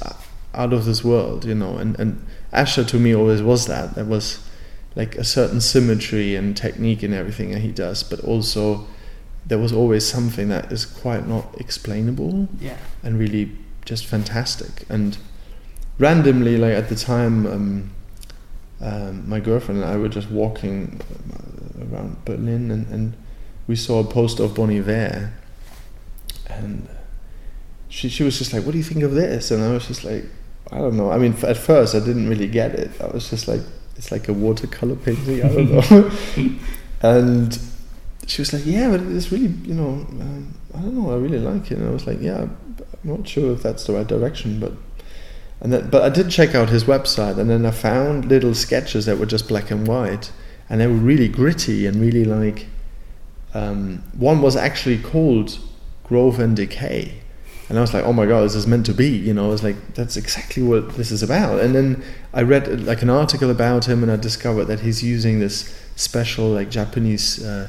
[0.53, 1.77] out of this world, you know.
[1.77, 3.95] And and Escher to me always was that.
[3.95, 4.39] There was
[4.95, 8.87] like a certain symmetry and technique in everything that he does, but also
[9.51, 12.77] there was always something that is quite not explainable Yeah.
[13.03, 13.51] and really
[13.83, 14.85] just fantastic.
[14.89, 15.17] And
[15.99, 17.89] randomly, like at the time, um,
[18.79, 21.01] um, my girlfriend and I were just walking
[21.33, 23.13] uh, around Berlin, and, and
[23.67, 25.33] we saw a poster of Bon Iver,
[26.49, 26.87] and
[27.89, 30.03] she she was just like, "What do you think of this?" And I was just
[30.05, 30.23] like,
[30.71, 32.89] "I don't know." I mean, f- at first, I didn't really get it.
[33.01, 33.61] I was just like,
[33.97, 36.11] "It's like a watercolor painting." I don't know.
[37.01, 37.59] and
[38.31, 39.89] she was like, "Yeah, but it's really, you know,
[40.21, 41.11] um, I don't know.
[41.11, 42.57] I really like it." And I was like, "Yeah, I'm
[43.03, 44.71] not sure if that's the right direction, but."
[45.59, 49.05] And then, but I did check out his website, and then I found little sketches
[49.05, 50.31] that were just black and white,
[50.69, 52.67] and they were really gritty and really like.
[53.53, 55.59] Um, one was actually called
[56.05, 57.21] Growth and Decay,
[57.67, 59.49] and I was like, "Oh my god, this is meant to be." You know, I
[59.49, 62.01] was like, "That's exactly what this is about." And then
[62.33, 66.47] I read like an article about him, and I discovered that he's using this special
[66.47, 67.67] like Japanese uh,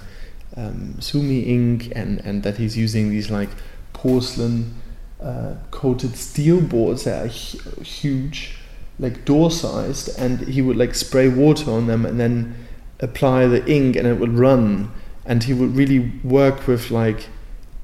[0.56, 3.50] um, sumi ink, and and that he's using these like
[3.92, 4.74] porcelain
[5.20, 8.56] uh, coated steel boards that are hu- huge,
[8.98, 12.54] like door sized, and he would like spray water on them and then
[13.00, 14.90] apply the ink, and it would run.
[15.24, 17.28] And he would really work with like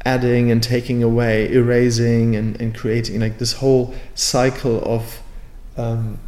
[0.05, 5.21] adding and taking away, erasing and, and creating like this whole cycle of
[5.77, 6.19] um,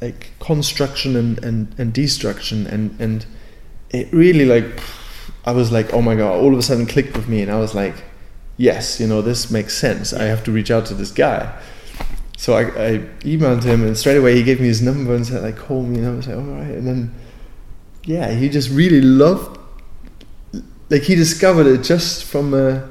[0.00, 3.26] like construction and, and, and destruction and, and
[3.90, 4.80] it really like
[5.46, 7.58] I was like, oh my god, all of a sudden clicked with me and I
[7.58, 7.94] was like,
[8.56, 10.12] yes, you know, this makes sense.
[10.12, 11.56] I have to reach out to this guy.
[12.36, 15.42] So I, I emailed him and straight away he gave me his number and said
[15.42, 16.70] like call me and I was like, all right.
[16.70, 17.14] And then
[18.04, 19.58] yeah, he just really loved
[20.90, 22.88] like he discovered it just from a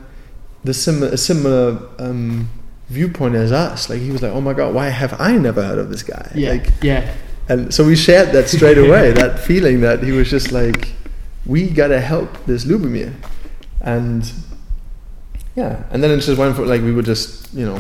[0.64, 2.50] the similar a similar um,
[2.90, 3.90] viewpoint as us.
[3.90, 6.32] Like he was like, "Oh my god, why have I never heard of this guy?"
[6.36, 6.52] Yeah.
[6.52, 7.14] Like, yeah.
[7.48, 9.12] and so we shared that straight away.
[9.14, 10.94] that feeling that he was just like,
[11.46, 13.14] "We gotta help this Lubomyr,"
[13.82, 14.32] and
[15.56, 17.80] yeah, and then it just went for like we were just you know,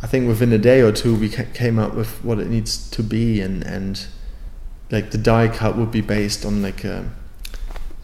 [0.00, 2.90] I think within a day or two we ca- came up with what it needs
[2.90, 4.06] to be, and and
[4.90, 7.10] like the die cut would be based on like a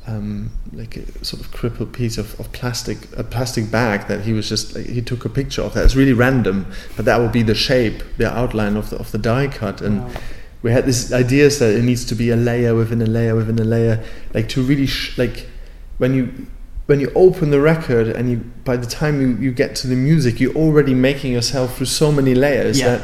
[0.08, 4.32] um, like a sort of crippled piece of, of plastic, a plastic bag that he
[4.32, 5.74] was just like, he took a picture of.
[5.74, 6.66] that That's really random,
[6.96, 10.04] but that would be the shape, the outline of the of the die cut, and
[10.04, 10.20] Wow.
[10.62, 13.59] We had this idea that it needs to be a layer within a layer within
[13.59, 14.02] a layer,
[14.35, 15.47] like to really sh- like
[15.98, 16.47] when you
[16.86, 19.94] when you open the record and you by the time you, you get to the
[19.97, 22.97] music, you're already making yourself through so many layers Yeah.
[22.97, 23.02] that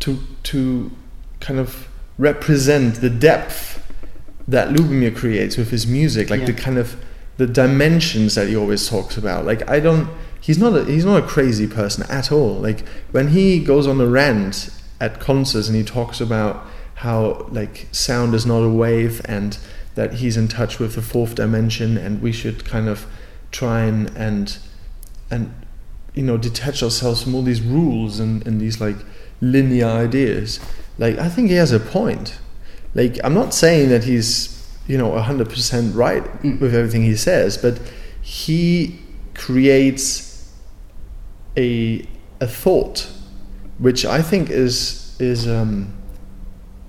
[0.00, 0.90] to to
[1.40, 3.84] kind of represent the depth
[4.48, 6.46] that Lubomyr creates with his music, like Yeah.
[6.46, 6.96] the kind of
[7.36, 9.44] the dimensions that he always talks about.
[9.46, 10.08] Like I don't,
[10.40, 12.54] he's not a he's not a crazy person at all.
[12.54, 12.80] Like
[13.12, 16.64] when he goes on a rant at concerts and he talks about
[16.96, 19.58] how like sound is not a wave and
[19.94, 23.06] that he's in touch with the fourth dimension and we should kind of
[23.50, 24.58] try and and
[25.30, 25.54] and
[26.14, 28.96] you know detach ourselves from all these rules and, and these like
[29.40, 30.58] linear ideas
[30.98, 32.38] like i think he has a point
[32.94, 34.54] like i'm not saying that he's
[34.88, 36.60] you know 100% right Mm.
[36.60, 37.78] with everything he says but
[38.20, 38.98] he
[39.34, 40.52] creates
[41.56, 42.06] a
[42.40, 43.10] a thought
[43.78, 45.92] which i think is is um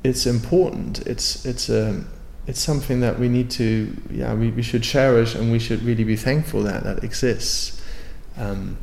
[0.04, 1.00] it's important.
[1.08, 2.08] It's it's um
[2.48, 6.04] it's something that we need to yeah we, we should cherish and we should really
[6.04, 7.82] be thankful that that exists.
[8.38, 8.78] Um,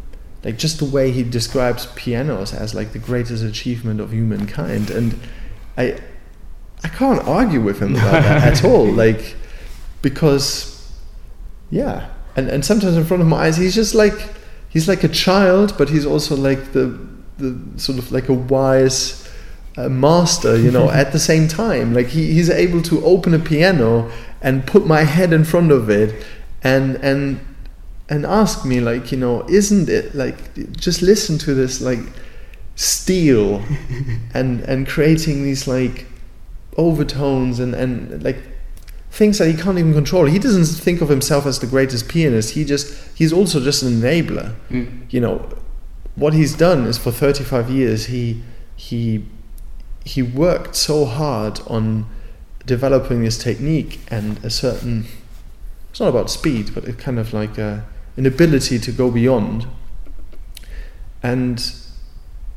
[0.45, 5.19] like just the way he describes pianos as like the greatest achievement of humankind and
[5.79, 5.99] i
[6.85, 9.35] i can't argue with him about that at all like
[10.03, 10.73] because
[11.71, 12.11] yeah.
[12.37, 14.29] And and sometimes in front of my eyes he's just like
[14.69, 16.97] he's like a child but he's also like the
[17.39, 19.29] the sort of like a wise
[19.77, 23.39] uh, master you know at the same time like he, he's able to open a
[23.39, 24.11] piano
[24.41, 26.25] and put my head in front of it
[26.63, 27.41] and and
[28.09, 32.01] and ask me like you know isn't it like just listen to this like
[32.75, 33.63] steel
[34.35, 36.07] and and creating these like
[36.77, 38.39] overtones and and like
[39.17, 40.27] things that he can't even control.
[40.27, 42.51] He doesn't think of himself as the greatest pianist.
[42.51, 44.55] He just he's also just an enabler.
[44.71, 45.11] Mm.
[45.11, 45.49] You know,
[46.17, 48.43] what he's done is for 35 years he
[48.75, 49.25] he
[50.05, 52.07] he worked so hard on
[52.65, 55.07] developing this technique and a certain
[55.97, 57.87] it's not about speed, but it kind of like a,
[58.19, 59.67] an ability to go beyond.
[61.23, 61.73] And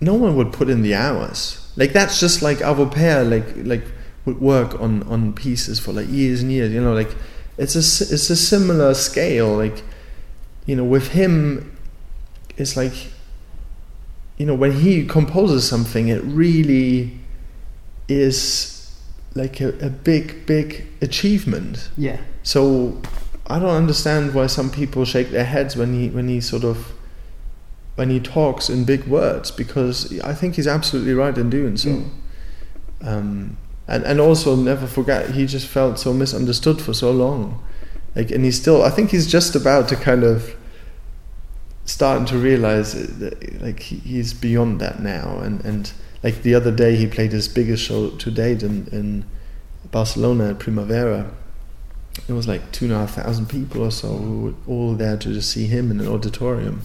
[0.01, 1.71] no one would put in the hours.
[1.77, 3.85] Like that's just like Arvo Pärt, like like
[4.25, 6.73] would work on on pieces for like years and years.
[6.73, 7.15] You know, like
[7.57, 7.79] it's a
[8.13, 9.55] it's a similar scale.
[9.55, 9.83] Like
[10.65, 11.77] you know, with him,
[12.57, 12.91] it's like
[14.39, 17.19] you know when he composes something, it really
[18.07, 18.99] is
[19.35, 21.91] like a, a big big achievement.
[21.97, 22.21] Yeah.
[22.41, 23.01] So
[23.47, 26.93] I don't understand why some people shake their heads when he when he sort of
[27.95, 31.89] when he talks in big words because I think he's absolutely right in doing so.
[31.89, 32.09] Mm.
[33.01, 33.57] Um,
[33.87, 37.61] and and also never forget he just felt so misunderstood for so long,
[38.15, 40.55] like and he's still I think he's just about to kind of
[41.89, 45.39] starting to realize that like he's beyond that now.
[45.39, 45.91] And and
[46.23, 49.25] like the other day he played his biggest show to date in in
[49.91, 51.31] Barcelona at Primavera.
[52.27, 55.17] It was like two and a half thousand people or so who were all there
[55.17, 56.83] to just see him in an auditorium.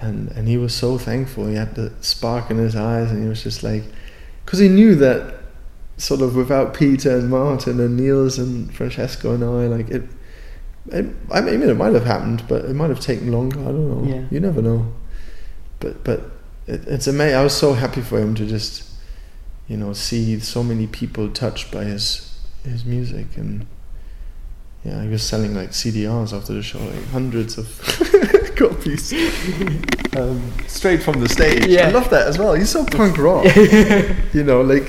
[0.00, 1.46] And and he was so thankful.
[1.48, 3.84] He had the spark in his eyes and he was just like
[4.44, 5.34] because he knew that
[5.98, 10.02] sort of without Peter and Martin and Nils and Francesco and I like it,
[10.88, 13.60] it I mean it might have happened but it might have taken longer.
[13.60, 14.14] I don't know.
[14.14, 14.24] Yeah.
[14.30, 14.92] you never know.
[15.80, 16.20] But but
[16.66, 18.88] it, it's amazing I was so happy for him to just
[19.68, 22.32] you know see so many people touched by his
[22.64, 23.26] his music.
[23.36, 23.66] And
[24.84, 27.66] yeah, he was selling like CDRs after the show, like hundreds of
[28.68, 29.12] copies,
[30.16, 31.66] um, straight from the stage.
[31.66, 31.88] Yeah.
[31.88, 32.54] I love that as well.
[32.54, 33.44] He's so punk rock,
[34.34, 34.60] you know.
[34.62, 34.86] Like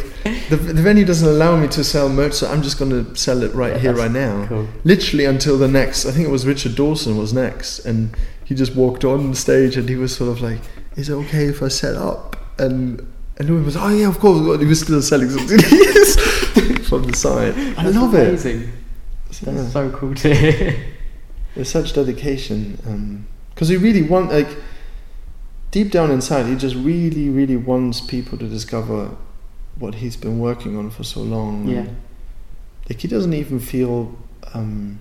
[0.50, 3.54] the, the venue doesn't allow me to sell merch, so I'm just gonna sell it
[3.54, 4.46] right Yeah, here, right now.
[4.48, 4.68] Cool.
[4.84, 6.06] Literally until the next.
[6.06, 9.78] I think it was Richard Dawson was next, and he just walked on the stage,
[9.78, 10.60] and he was sort of like,
[10.96, 13.02] "Is it okay if I set up?" And
[13.38, 15.58] and he was, "Oh yeah, of course." He was still selling something
[16.84, 17.54] from the side.
[17.78, 18.28] I That's love it.
[18.30, 18.72] amazing.
[19.28, 19.68] That's Yeah.
[19.70, 20.76] so cool to hear.
[21.56, 22.78] There's such dedication
[23.54, 24.50] because he really want like
[25.72, 29.16] deep down inside he just really really wants people to discover
[29.78, 31.80] what he's been working on for so long yeah.
[31.80, 31.98] And,
[32.90, 34.16] like he doesn't even feel
[34.54, 35.00] um,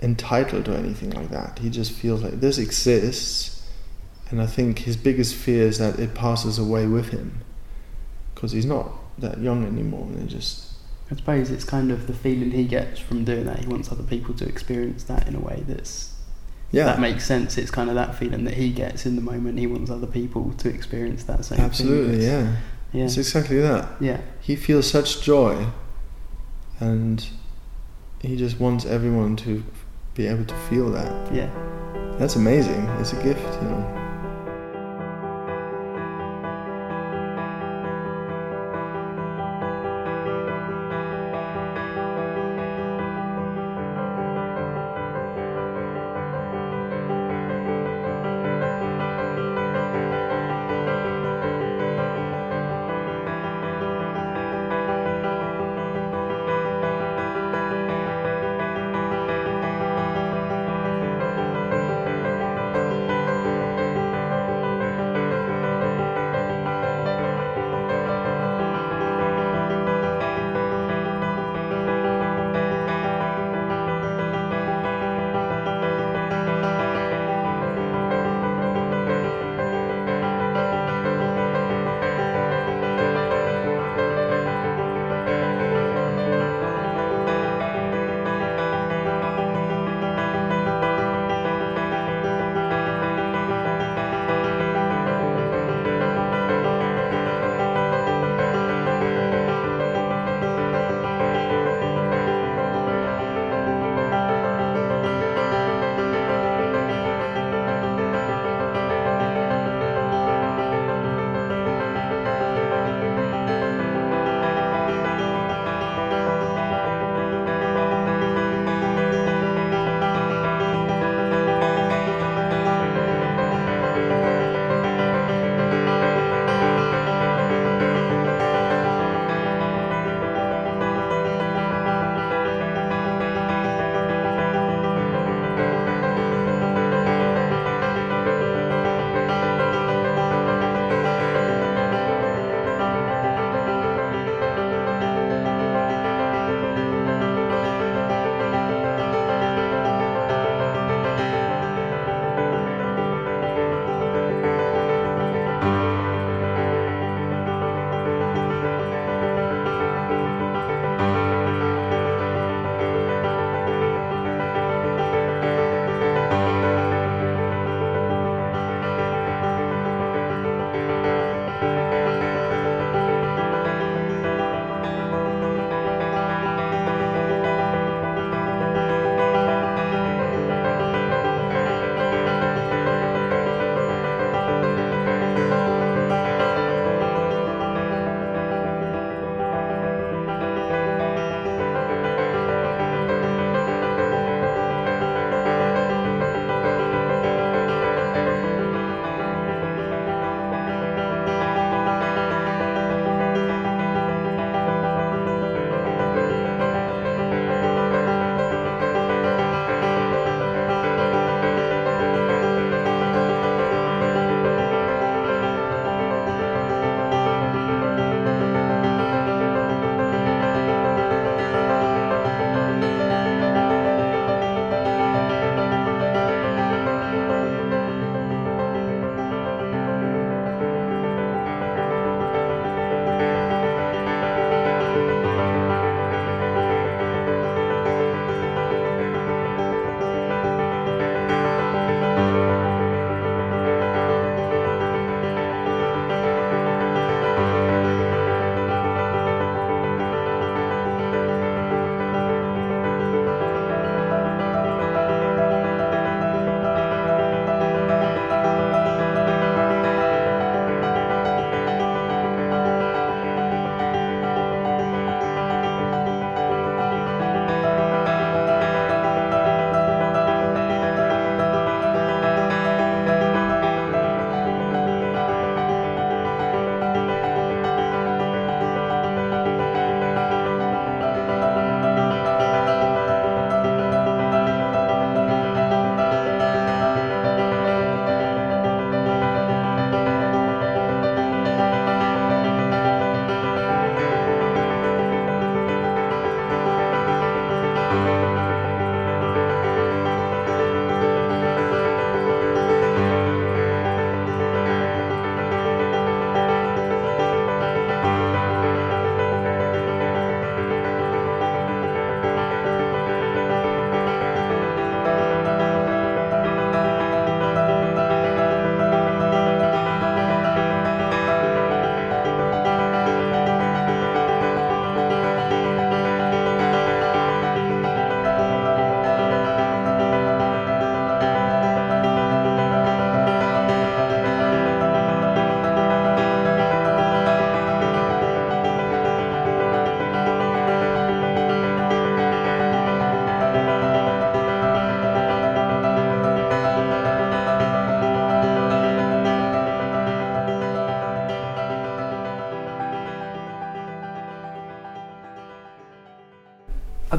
[0.00, 3.68] entitled or anything like that he just feels like this exists
[4.30, 7.42] and I think his biggest fear is that it passes away with him
[8.34, 10.74] because he's not that young anymore and it just
[11.10, 13.58] I suppose it's kind of the feeling he gets from doing that.
[13.58, 16.13] He wants other people to experience that in a way that's
[16.72, 17.56] yeah that makes sense.
[17.58, 19.58] It's kind of that feeling that he gets in the moment.
[19.58, 21.64] He wants other people to experience that same thing.
[21.66, 22.28] absolutely thing.
[22.28, 22.56] yeah
[22.92, 23.04] Yeah.
[23.04, 24.20] it's exactly that Yeah.
[24.40, 25.66] he feels such joy
[26.80, 27.26] and
[28.20, 29.62] he just wants everyone to
[30.14, 31.50] be able to feel that Yeah.
[32.18, 34.00] that's amazing it's a gift you know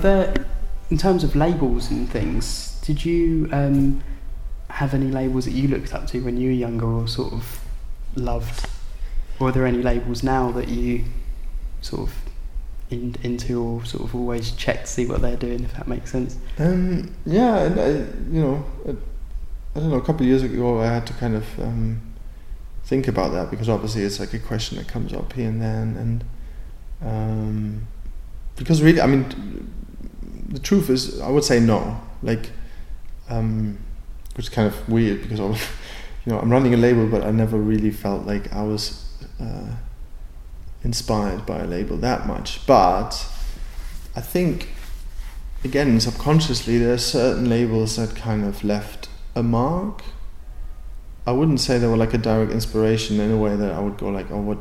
[0.05, 0.45] there,
[0.89, 4.03] in terms of labels and things, did you um,
[4.69, 7.59] have any labels that you looked up to when you were younger or sort of
[8.15, 8.69] loved?
[9.39, 11.05] Or are there any labels now that you
[11.81, 12.15] sort of
[12.89, 16.11] in, into or sort of always check to see what they're doing, if that makes
[16.11, 16.37] sense?
[16.59, 17.87] Um, yeah, and I,
[18.31, 18.91] you know, I,
[19.75, 19.97] I don't know.
[19.97, 22.01] A couple of years ago, I had to kind of um,
[22.83, 25.97] think about that because obviously it's like a question that comes up here and then,
[25.97, 26.23] and
[27.01, 27.87] um,
[28.55, 29.73] because really, I mean,
[30.47, 31.99] the truth is, I would say no.
[32.21, 32.51] Like,
[33.29, 33.77] um,
[34.35, 35.61] which is kind of weird because I was,
[36.25, 39.01] you know, I'm running a label, but I never really felt like I was.
[39.39, 39.75] Uh,
[40.85, 42.65] inspired by a label that much.
[42.65, 43.27] But
[44.15, 44.69] I think,
[45.65, 50.03] again, subconsciously, there are certain labels that kind of left a mark.
[51.27, 53.97] I wouldn't say they were like a direct inspiration in a way that I would
[53.97, 54.59] go like, oh, what,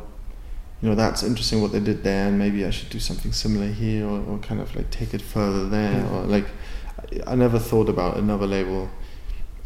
[0.84, 3.68] you know, that's interesting what they did there, and maybe I should do something similar
[3.68, 6.12] here, or, or kind of like take it further there, mm.
[6.12, 6.44] or like,
[6.98, 8.90] I, I never thought about another label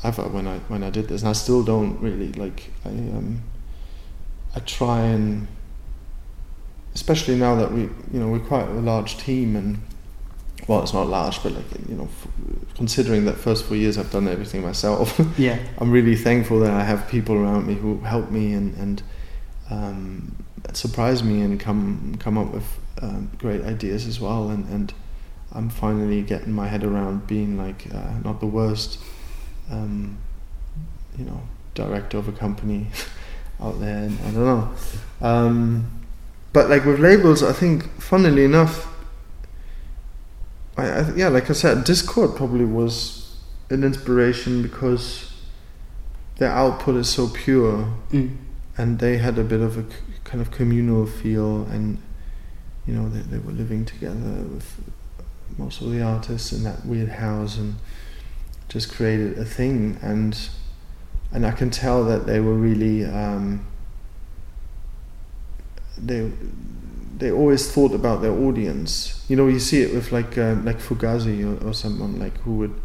[0.05, 2.71] ever when I when I did this, and I still don't really like.
[2.85, 3.43] I um,
[4.55, 5.49] I try and
[6.95, 9.81] especially now that we, you know, we're quite a large team and
[10.69, 12.29] well, it's not large, but like you know, f-
[12.77, 15.21] considering that first four years I've done everything myself.
[15.37, 19.03] yeah, I'm really thankful that I have people around me who help me and and
[19.69, 20.45] um,
[20.77, 24.51] surprise me and come come up with um, great ideas as well.
[24.51, 24.93] And and
[25.53, 28.99] I'm finally getting my head around being like uh, not the worst,
[29.71, 30.19] um,
[31.17, 31.43] you know,
[31.75, 32.89] director of a company
[33.61, 34.05] out there.
[34.05, 34.71] And I don't know.
[35.21, 35.91] Um,
[36.53, 38.87] but like with labels, I think, funnily enough,
[40.77, 43.37] I, I yeah, like I said, Dischord probably was
[43.71, 45.33] an inspiration because
[46.37, 48.37] their output is so pure, mm.
[48.77, 49.85] and they had a bit of a
[50.29, 51.99] kind of communal feel, and
[52.87, 54.81] you know they, they were living together with
[55.57, 57.75] most of the artists in that weird house, and
[58.69, 60.39] just created a thing, and
[61.33, 63.05] and I can tell that they were really.
[63.05, 63.67] Um,
[65.97, 66.31] they
[67.17, 69.25] they always thought about their audience.
[69.29, 72.57] You know, you see it with like uh, like Fugazi or, or someone like who
[72.59, 72.81] would,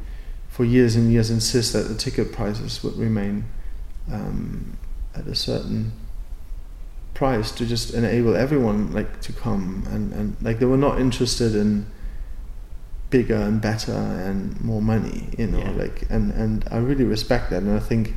[0.48, 3.44] for years and years, insist that the ticket prices would remain
[4.12, 4.78] um,
[5.14, 5.92] at a certain
[7.14, 11.54] price to just enable everyone like to come and, and like they were not interested
[11.56, 11.86] in
[13.10, 15.72] bigger and better and more money you know yeah.
[15.72, 18.16] like and and I really respect that and I think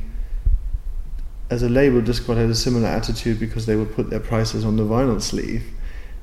[1.49, 4.75] as a label, Dischord had a similar attitude because they would put their prices on
[4.75, 5.63] the vinyl sleeve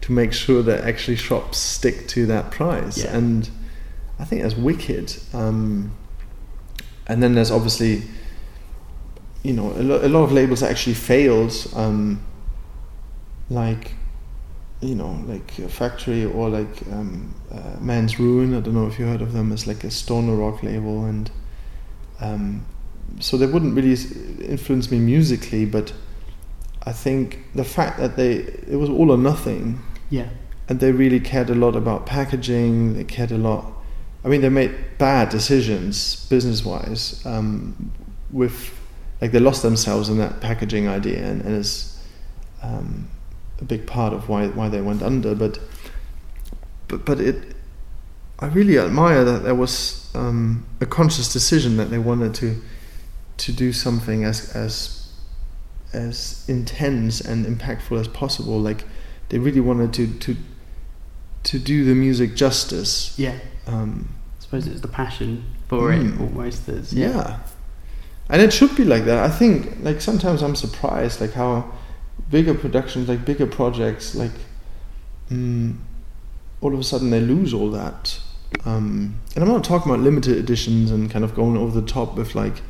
[0.03, 3.03] to make sure that actually shops stick to that price.
[3.03, 3.17] Yeah.
[3.17, 3.49] And
[4.19, 5.17] I think that's wicked.
[5.33, 5.93] Um,
[7.07, 8.03] and then there's obviously,
[9.43, 12.23] you know, a, lo- a lot of labels actually failed, um,
[13.51, 13.93] like,
[14.81, 18.55] you know, like a Factory or like um, uh, Man's Ruin.
[18.55, 19.53] I don't know if you heard of them.
[19.53, 21.31] It's like a stoner rock label, and
[22.21, 22.67] um,
[23.21, 23.97] so they wouldn't really
[24.45, 25.93] influence me musically, but
[26.83, 29.81] I think the fact that they it was all or nothing.
[30.11, 30.29] Yeah.
[30.69, 32.95] And they really cared a lot about packaging.
[32.95, 33.71] They cared a lot.
[34.25, 37.25] I mean, they made bad decisions business wise.
[37.27, 37.93] Um,
[38.31, 38.79] with
[39.21, 42.03] like they lost themselves in that packaging idea, and, and it's
[42.63, 43.09] um,
[43.65, 45.35] a big part of why why they went under.
[45.35, 45.59] But
[46.89, 47.57] but but it,
[48.39, 52.61] I really admire that there was um, a conscious decision that they wanted to
[53.39, 55.09] to do something as as
[55.93, 58.61] as intense and impactful as possible.
[58.61, 58.85] Like
[59.29, 60.37] they really wanted to to
[61.45, 63.19] to do the music justice.
[63.19, 63.39] Yeah.
[63.67, 66.67] Um, I suppose it's the passion for mm, it almost.
[66.67, 67.09] That's, yeah.
[67.09, 67.39] yeah.
[68.29, 69.19] And it should be like that.
[69.19, 71.73] I think like sometimes I'm surprised like how
[72.31, 74.33] bigger productions, like bigger projects, like
[75.31, 75.77] mm,
[76.61, 78.21] all of a sudden they lose all that.
[78.65, 82.15] Um, and I'm not talking about limited editions and kind of going over the top
[82.15, 82.63] with like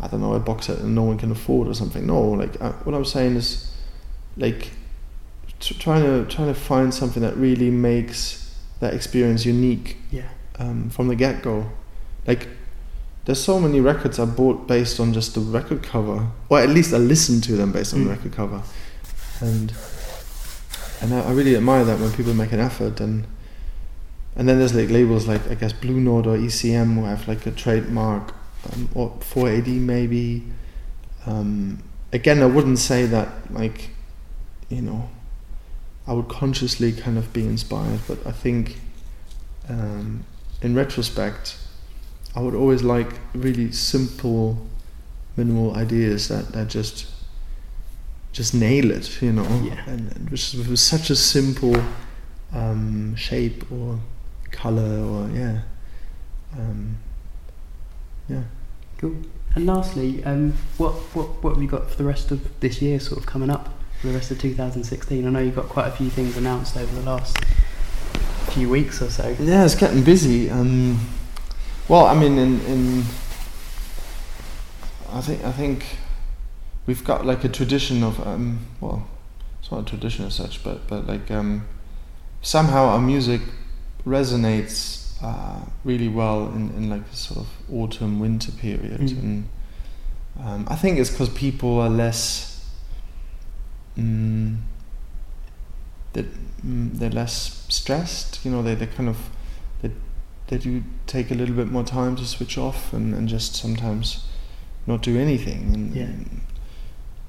[0.00, 2.06] I don't know a box set and no one can afford or something.
[2.06, 3.72] No, like uh, what I'm saying is
[4.36, 4.70] like
[5.60, 9.96] trying to trying to find something that really makes that experience unique.
[10.10, 10.28] Yeah.
[10.58, 11.70] Um, from the get go,
[12.26, 12.48] like
[13.24, 16.92] there's so many records I bought based on just the record cover, or at least
[16.92, 18.04] I listened to them based on mm.
[18.04, 18.62] the record cover,
[19.44, 19.72] and
[21.00, 23.26] and I, I, really admire that when people make an effort and
[24.36, 27.46] and then there's like labels like I guess Blue Note or ECM who have like
[27.46, 28.34] a trademark
[28.72, 30.42] um, or 4AD maybe.
[31.26, 33.90] Um, again, I wouldn't say that like,
[34.68, 35.08] you know,
[36.06, 38.78] I would consciously kind of be inspired, but I think
[39.68, 40.24] um,
[40.62, 41.56] in retrospect,
[42.34, 44.66] I would always like really simple,
[45.36, 47.06] minimal ideas that, that just
[48.34, 49.80] just nail it, you know, yeah.
[49.86, 51.80] and, and with such a simple
[52.52, 54.00] um, shape or
[54.50, 55.62] color or yeah,
[56.58, 56.98] um,
[58.28, 58.42] yeah.
[58.98, 59.16] Cool.
[59.54, 62.98] And lastly, um, what, what what have you got for the rest of this year,
[62.98, 63.68] sort of coming up
[64.00, 65.24] for the rest of 2016?
[65.24, 67.38] I know you've got quite a few things announced over the last
[68.50, 69.36] few weeks or so.
[69.38, 70.50] Yeah, it's getting busy.
[70.50, 70.98] Um,
[71.86, 73.04] well, I mean, in, in
[75.12, 75.84] I think I think
[76.86, 79.08] we've got like a tradition of um, well,
[79.60, 81.66] it's not a tradition as such, but but like um,
[82.42, 83.40] somehow our music
[84.06, 89.18] resonates uh, really well in, in like the sort of autumn winter period, Mm.
[89.18, 89.48] and
[90.44, 92.50] um, I think it's because people are less.
[93.98, 94.56] Mm,
[96.14, 96.26] that
[96.66, 98.44] mm, they're less stressed.
[98.44, 99.16] You know, they they kind of
[99.82, 99.90] they
[100.48, 104.26] they do take a little bit more time to switch off and, and just sometimes
[104.86, 106.02] not do anything and, Yeah.
[106.04, 106.40] and,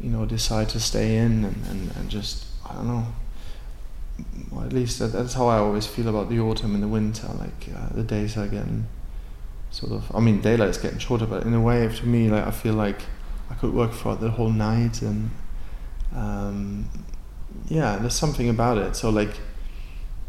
[0.06, 3.08] you know decide to stay in and, and, and just I don't know.
[4.52, 7.28] Well, at least that, that's how I always feel about the autumn and the winter.
[7.40, 8.86] Like uh, the days are getting
[9.72, 10.16] sort of.
[10.16, 13.02] I mean, daylight's getting shorter, but in a way, to me, like I feel like
[13.50, 15.32] I could work for the whole night and
[16.16, 16.88] um,
[17.68, 18.96] yeah, there's something about it.
[18.96, 19.36] So like,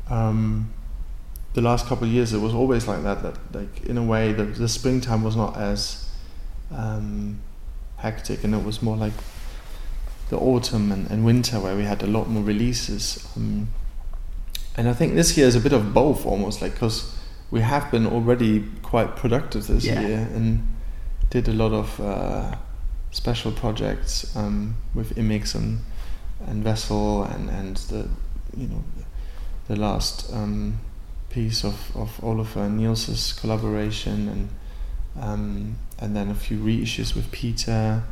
[0.08, 0.72] um,
[1.52, 3.22] the last couple of years, it was always like that.
[3.22, 6.10] That like in a way, the the springtime was not as
[6.74, 7.40] um,
[7.98, 9.12] hectic, and it was more like
[10.28, 13.26] the autumn and, and winter where we had a lot more releases.
[13.36, 13.68] Um,
[14.76, 17.14] and I think this year is a bit of both, almost like because
[17.50, 20.00] we have been already quite productive this Yeah.
[20.00, 20.66] year and
[21.30, 22.54] did a lot of uh,
[23.10, 25.78] special projects um, with Imix and
[26.46, 28.08] and Vessel and and the
[28.56, 28.84] you know
[29.68, 30.78] the last um,
[31.30, 34.48] piece of of Ólafur and Nils's collaboration and
[35.24, 38.02] um, and then a few reissues with Peter,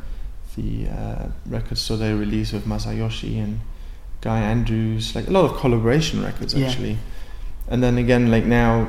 [0.55, 3.59] the uh, record store they released with Masayoshi and
[4.21, 6.67] Guy Andrews, like a lot of collaboration records Yeah.
[6.67, 6.97] actually.
[7.67, 8.87] And then again, like now,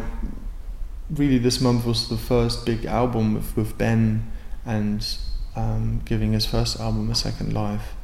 [1.10, 4.30] really this month was the first big album with, with Ben
[4.64, 5.06] and
[5.54, 7.94] um, giving his first album a second life.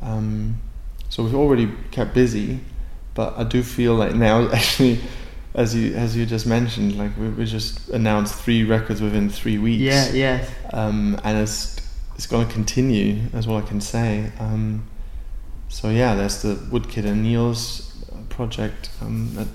[0.00, 0.60] Um,
[1.08, 2.60] so we've already kept busy,
[3.14, 5.00] but I do feel like now actually,
[5.54, 9.58] as you as you just mentioned, like we, we just announced three records within three
[9.58, 10.48] weeks Yeah, yeah.
[10.72, 11.77] um, and it's
[12.18, 13.28] it's going to continue.
[13.32, 14.32] That's what I can say.
[14.40, 14.88] Um,
[15.68, 19.46] so yeah, there's the Woodkid and Nils' uh, project, um, that,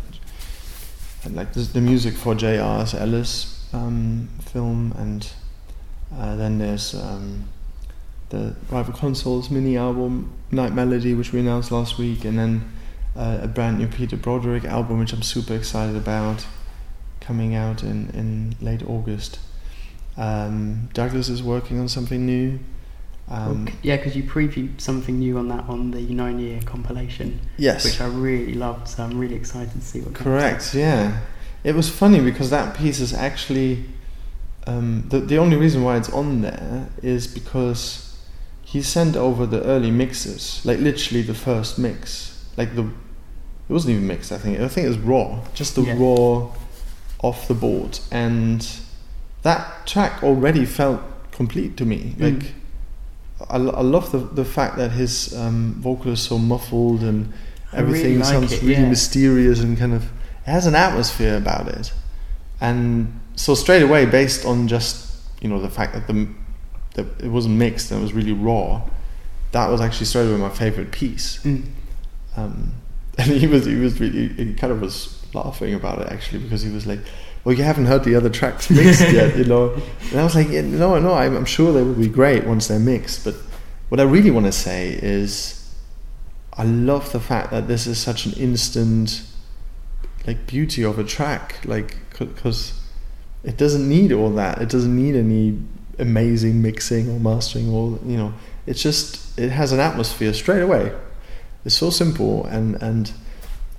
[1.26, 5.30] and like this, the music for J.R.'s Ellis um, film, and
[6.18, 7.50] uh, then there's um,
[8.30, 12.72] the Rival Consoles mini album Night Melody, which we announced last week, and then
[13.18, 16.46] uh, a brand new Peter Broderick album, which I'm super excited about,
[17.20, 19.40] coming out in in late August.
[20.18, 22.60] Um, Douglas is working on something new.
[23.30, 23.76] Um, Okay.
[23.84, 28.00] Yeah, because you previewed something new on that on the nine year compilation, Yes, which
[28.02, 28.88] I really loved.
[28.88, 30.14] So I'm really excited to see what.
[30.14, 30.74] comes correct.
[30.76, 31.20] Yeah,
[31.64, 33.86] it was funny because that piece is actually
[34.68, 38.18] um, the the only reason why it's on there is because
[38.62, 43.92] he sent over the early mixes, like literally the first mix, like the it wasn't
[43.96, 44.32] even mixed.
[44.32, 45.96] I think I think it was raw, just the Yeah.
[45.98, 46.50] raw
[47.22, 48.68] off the board, and
[49.44, 51.02] that track already felt
[51.32, 52.16] complete to me.
[52.18, 52.42] Mm.
[52.42, 52.54] Like
[53.50, 57.34] I, I love the the fact that his um, vocal is so muffled and
[57.72, 58.90] I really everything like sounds it, really yeah.
[58.90, 61.94] mysterious and kind of it has an atmosphere about it.
[62.60, 65.12] And so straight away, based on just
[65.42, 66.28] you know the fact that the
[66.96, 68.82] that it wasn't mixed and it was really raw,
[69.52, 71.44] that was actually straight away my favorite piece.
[71.44, 71.66] Mm.
[72.38, 72.74] Um,
[73.18, 76.62] and he was he was really he kind of was laughing about it actually because
[76.62, 77.00] he was like,
[77.44, 79.74] "Well, you haven't heard the other tracks mixed yet, you know."
[80.12, 82.68] And I was like, yeah, "No, no, I'm, I'm sure they will be great once
[82.68, 83.36] they're mixed." But
[83.90, 85.74] what I really want to say is,
[86.54, 89.24] I love the fact that this is such an instant,
[90.26, 92.80] like beauty of a track, like because
[93.44, 94.62] it doesn't need all that.
[94.62, 95.60] It doesn't need any
[96.00, 98.34] amazing mixing or mastering or you know.
[98.66, 100.94] It's just it has an atmosphere straight away.
[101.66, 103.12] It's so simple and and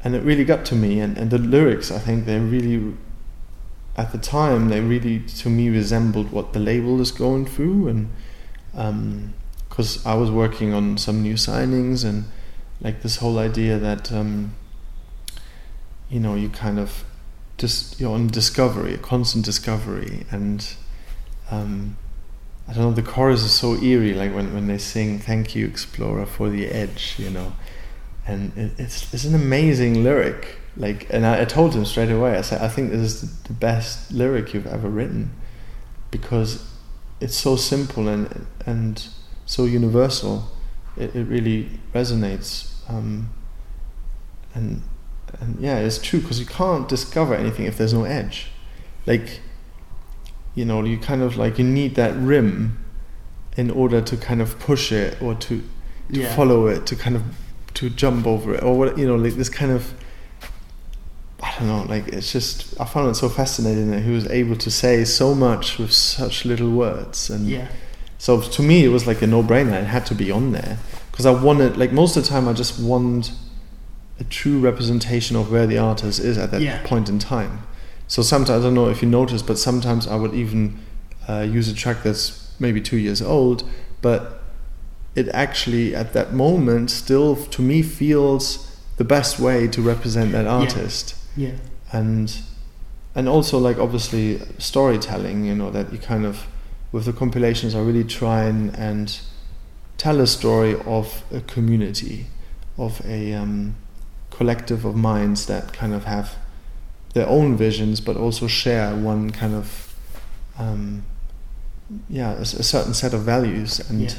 [0.03, 1.01] and it really got to me.
[1.01, 2.95] And and the lyrics, I think they really,
[3.97, 8.11] at the time, they really to me resembled what the label is going through and.
[8.75, 9.35] Um,
[9.75, 12.27] because I was working on some new signings and
[12.81, 14.55] like this whole idea that um,
[16.09, 17.05] you know you kind of
[17.59, 20.77] just you're on discovery, a constant discovery, and
[21.51, 21.97] um,
[22.69, 22.93] I don't know.
[22.93, 26.69] The chorus is so eerie, like when, when they sing "Thank you, Explorer, for the
[26.69, 27.53] edge," you know,
[28.29, 30.59] and it, it's it's an amazing lyric.
[30.77, 32.37] Like, and I, I told him straight away.
[32.37, 35.31] I said, I think this is the best lyric you've ever written
[36.11, 36.69] because
[37.21, 39.07] it's so simple and and
[39.47, 40.51] so universal.
[40.97, 42.71] It, it really resonates.
[42.89, 43.31] Um,
[44.55, 44.83] and
[45.41, 48.49] and yeah, it's true because you can't discover anything if there's no edge.
[49.07, 49.41] Like,
[50.55, 52.79] you know, you kind of like you need that rim
[53.57, 55.63] in order to kind of push it or to
[56.13, 56.35] to Yeah.
[56.35, 57.23] follow it, to kind of
[57.75, 59.95] to jump over it, or what you know, like this kind of.
[61.45, 64.57] I don't know, like it's just I found it so fascinating that he was able
[64.57, 67.69] to say so much with such little words, and Yeah.
[68.19, 69.75] so to me, it was like a no-brainer.
[69.83, 70.79] It had to be on there
[71.11, 73.33] because I wanted, like most of the time, I just want
[74.19, 76.81] a true representation of where the artist is at that Yeah.
[76.85, 77.61] point in time.
[78.09, 80.79] So sometimes I don't know if you noticed, but sometimes I would even
[81.29, 83.65] uh, use a track that's maybe two years old,
[84.03, 84.43] but
[85.15, 90.47] it actually at that moment still to me feels the best way to represent that
[90.47, 91.21] artist Yeah.
[91.93, 92.41] And
[93.15, 96.47] and also like obviously storytelling you know that you kind of
[96.93, 99.21] with the compilations i really try and, and
[99.99, 102.27] tell a story of a community
[102.77, 103.77] of a um,
[104.31, 106.37] collective of minds that kind of have
[107.15, 109.95] their own visions but also share one kind of
[110.59, 111.05] um,
[112.09, 113.79] yeah a certain set of values.
[113.89, 114.15] And Yeah.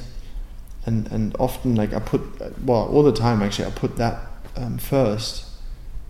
[0.85, 2.21] and and often like I put
[2.63, 4.19] well all the time actually I put that
[4.55, 5.44] um, first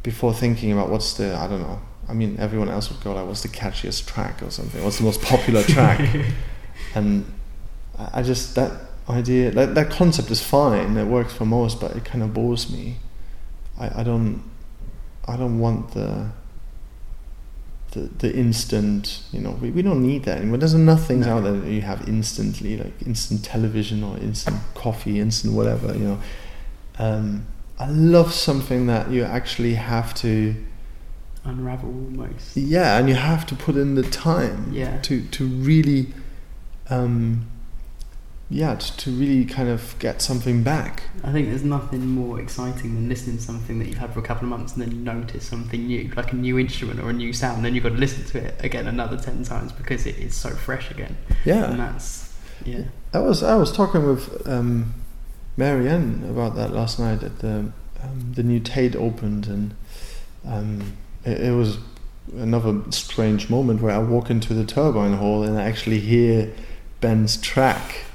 [0.10, 3.26] before thinking about what's the I don't know I mean everyone else would go like
[3.30, 4.82] what's the catchiest track or something?
[4.86, 6.00] What's the most popular track?
[6.94, 7.26] And
[8.18, 8.72] I just that
[9.10, 12.64] idea that that concept is fine it works for most but it kind of bores
[12.76, 12.98] me.
[13.84, 14.44] I, I don't
[15.28, 16.30] I don't want the
[17.94, 20.58] the, the instant you know we, we don't need that anymore.
[20.58, 21.38] There's enough things No.
[21.38, 26.04] out there that you have instantly like instant television or instant coffee instant whatever you
[26.10, 26.20] know.
[27.00, 27.48] Um,
[27.80, 30.56] I love something that you actually have to
[31.44, 32.58] Unravel almost.
[32.58, 35.00] yeah and you have to put in the time Yeah.
[35.02, 36.14] to to really
[36.90, 37.48] um,
[38.50, 42.96] yeah to, to really kind of get something back I think there's nothing more exciting
[42.96, 44.98] than listening to something that you've had for a couple of months and then you
[44.98, 47.66] notice something new, like a new instrument or a new sound.
[47.66, 50.50] Then you've got to listen to it again another ten times because it is so
[50.52, 51.18] fresh again.
[51.44, 51.66] Yeah.
[51.66, 52.34] And yeah that's
[52.66, 52.84] yeah,
[53.14, 54.94] I was I was talking with um,
[55.58, 57.72] Mary Anne about that last night at the
[58.04, 59.76] um, the new Tate opened and
[60.46, 61.78] um, it, it was
[62.34, 66.54] another strange moment where I walk into the turbine hall and I actually hear
[67.02, 68.06] Ben's track.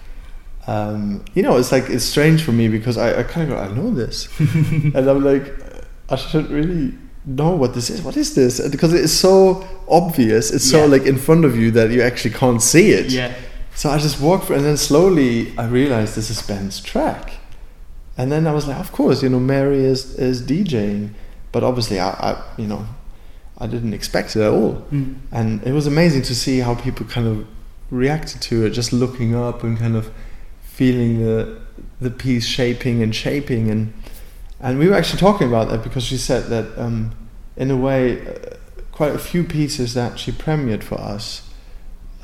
[0.67, 3.63] Um, you know, it's like it's strange for me because I, I kind of go,
[3.63, 5.53] I know this, and I'm like,
[6.09, 6.95] I should really
[7.25, 8.03] know what this is.
[8.03, 8.67] What is this?
[8.69, 10.51] Because it's so obvious.
[10.51, 13.11] It's so like in front of you that you actually can't see it.
[13.11, 13.35] yeah,
[13.81, 17.39] So I just walked through, and then slowly I realized this is Ben's track.
[18.15, 21.15] And then I was like, of course, you know, Mary is is DJing,
[21.51, 22.85] but obviously I, I you know,
[23.57, 24.85] I didn't expect it at all.
[24.93, 25.21] Mm.
[25.33, 27.47] And it was amazing to see how people kind of
[27.91, 30.13] reacted to it, just looking up and kind of
[30.61, 31.59] feeling the
[32.03, 33.95] the piece shaping and shaping and
[34.61, 37.13] and we were actually talking about that because she said that um,
[37.57, 38.57] in a way uh,
[38.93, 41.50] quite a few pieces that she premiered for us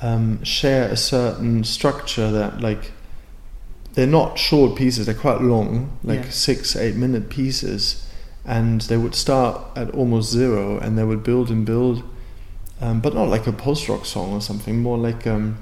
[0.03, 2.93] um, share a certain structure that like
[3.95, 6.31] they're not short pieces they're quite long like Yeah.
[6.31, 8.07] six eight minute pieces
[8.45, 12.03] and they would start at almost zero and they would build and build
[12.81, 15.57] um, but not like a post rock song or something more like um,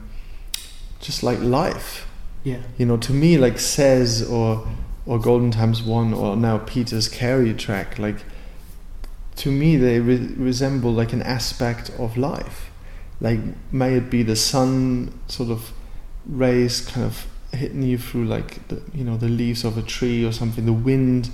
[1.01, 2.09] just like life.
[2.43, 4.67] Yeah, you know to me like says or
[5.07, 8.25] or golden times one or now peter's carry track like
[9.37, 12.71] to me they re- resemble like an aspect of life
[13.21, 13.41] like
[13.73, 15.73] may it be the sun sort of
[16.27, 20.25] rays kind of hitting you through like the you know the leaves of a tree
[20.25, 21.31] or something the wind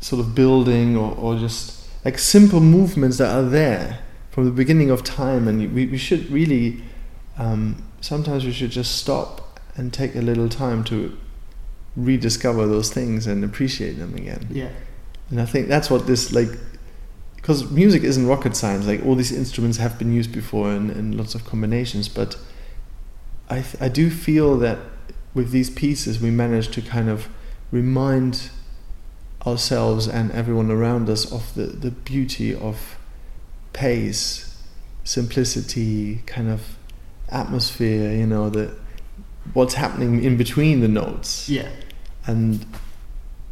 [0.00, 4.00] sort of building or, or just like simple movements that are there
[4.30, 5.46] from the beginning of time.
[5.46, 6.82] And we, we should really
[7.38, 11.16] um, sometimes we should just stop and take a little time to
[11.96, 14.46] rediscover those things and appreciate them again.
[14.50, 14.70] Yeah,
[15.30, 16.48] and I think that's what this like
[17.40, 21.16] because music isn't rocket science like all these instruments have been used before in, in
[21.16, 22.36] lots of combinations but
[23.48, 24.78] I, th- I do feel that
[25.34, 27.28] with these pieces we manage to kind of
[27.70, 28.50] remind
[29.46, 32.96] ourselves and everyone around us of the, the beauty of
[33.72, 34.46] pace
[35.04, 36.76] simplicity kind of
[37.30, 38.74] atmosphere you know the
[39.52, 41.48] what's happening in between the notes.
[41.48, 41.68] Yeah,
[42.26, 42.64] and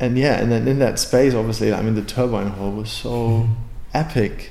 [0.01, 3.11] and yeah, and then in that space, obviously, I mean, the turbine hall was so
[3.11, 3.53] mm-hmm.
[3.95, 4.51] Epic,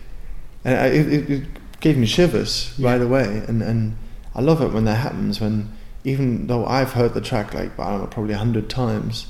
[0.66, 1.44] and uh, I, it, it-
[1.80, 2.92] gave me shivers Yeah.
[2.92, 3.44] right away.
[3.48, 3.96] And and
[4.34, 5.40] I love it when that happens.
[5.40, 5.72] When
[6.04, 9.28] even though I've heard the track like I don't know, probably a hundred times,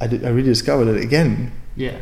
[0.00, 1.52] I did, I rediscovered it again.
[1.76, 1.98] yeah,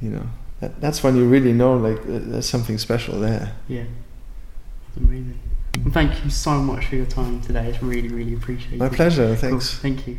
[0.00, 0.26] You know,
[0.60, 3.52] that, that's when you really know like there's something special there.
[3.68, 3.84] yeah.
[4.96, 5.38] Amazing.
[5.90, 7.68] Thank you so much for your time today.
[7.68, 8.78] It's really, really appreciated.
[8.80, 9.26] My pleasure.
[9.26, 9.36] Cool.
[9.36, 9.78] Thanks.
[9.78, 10.18] Thank you.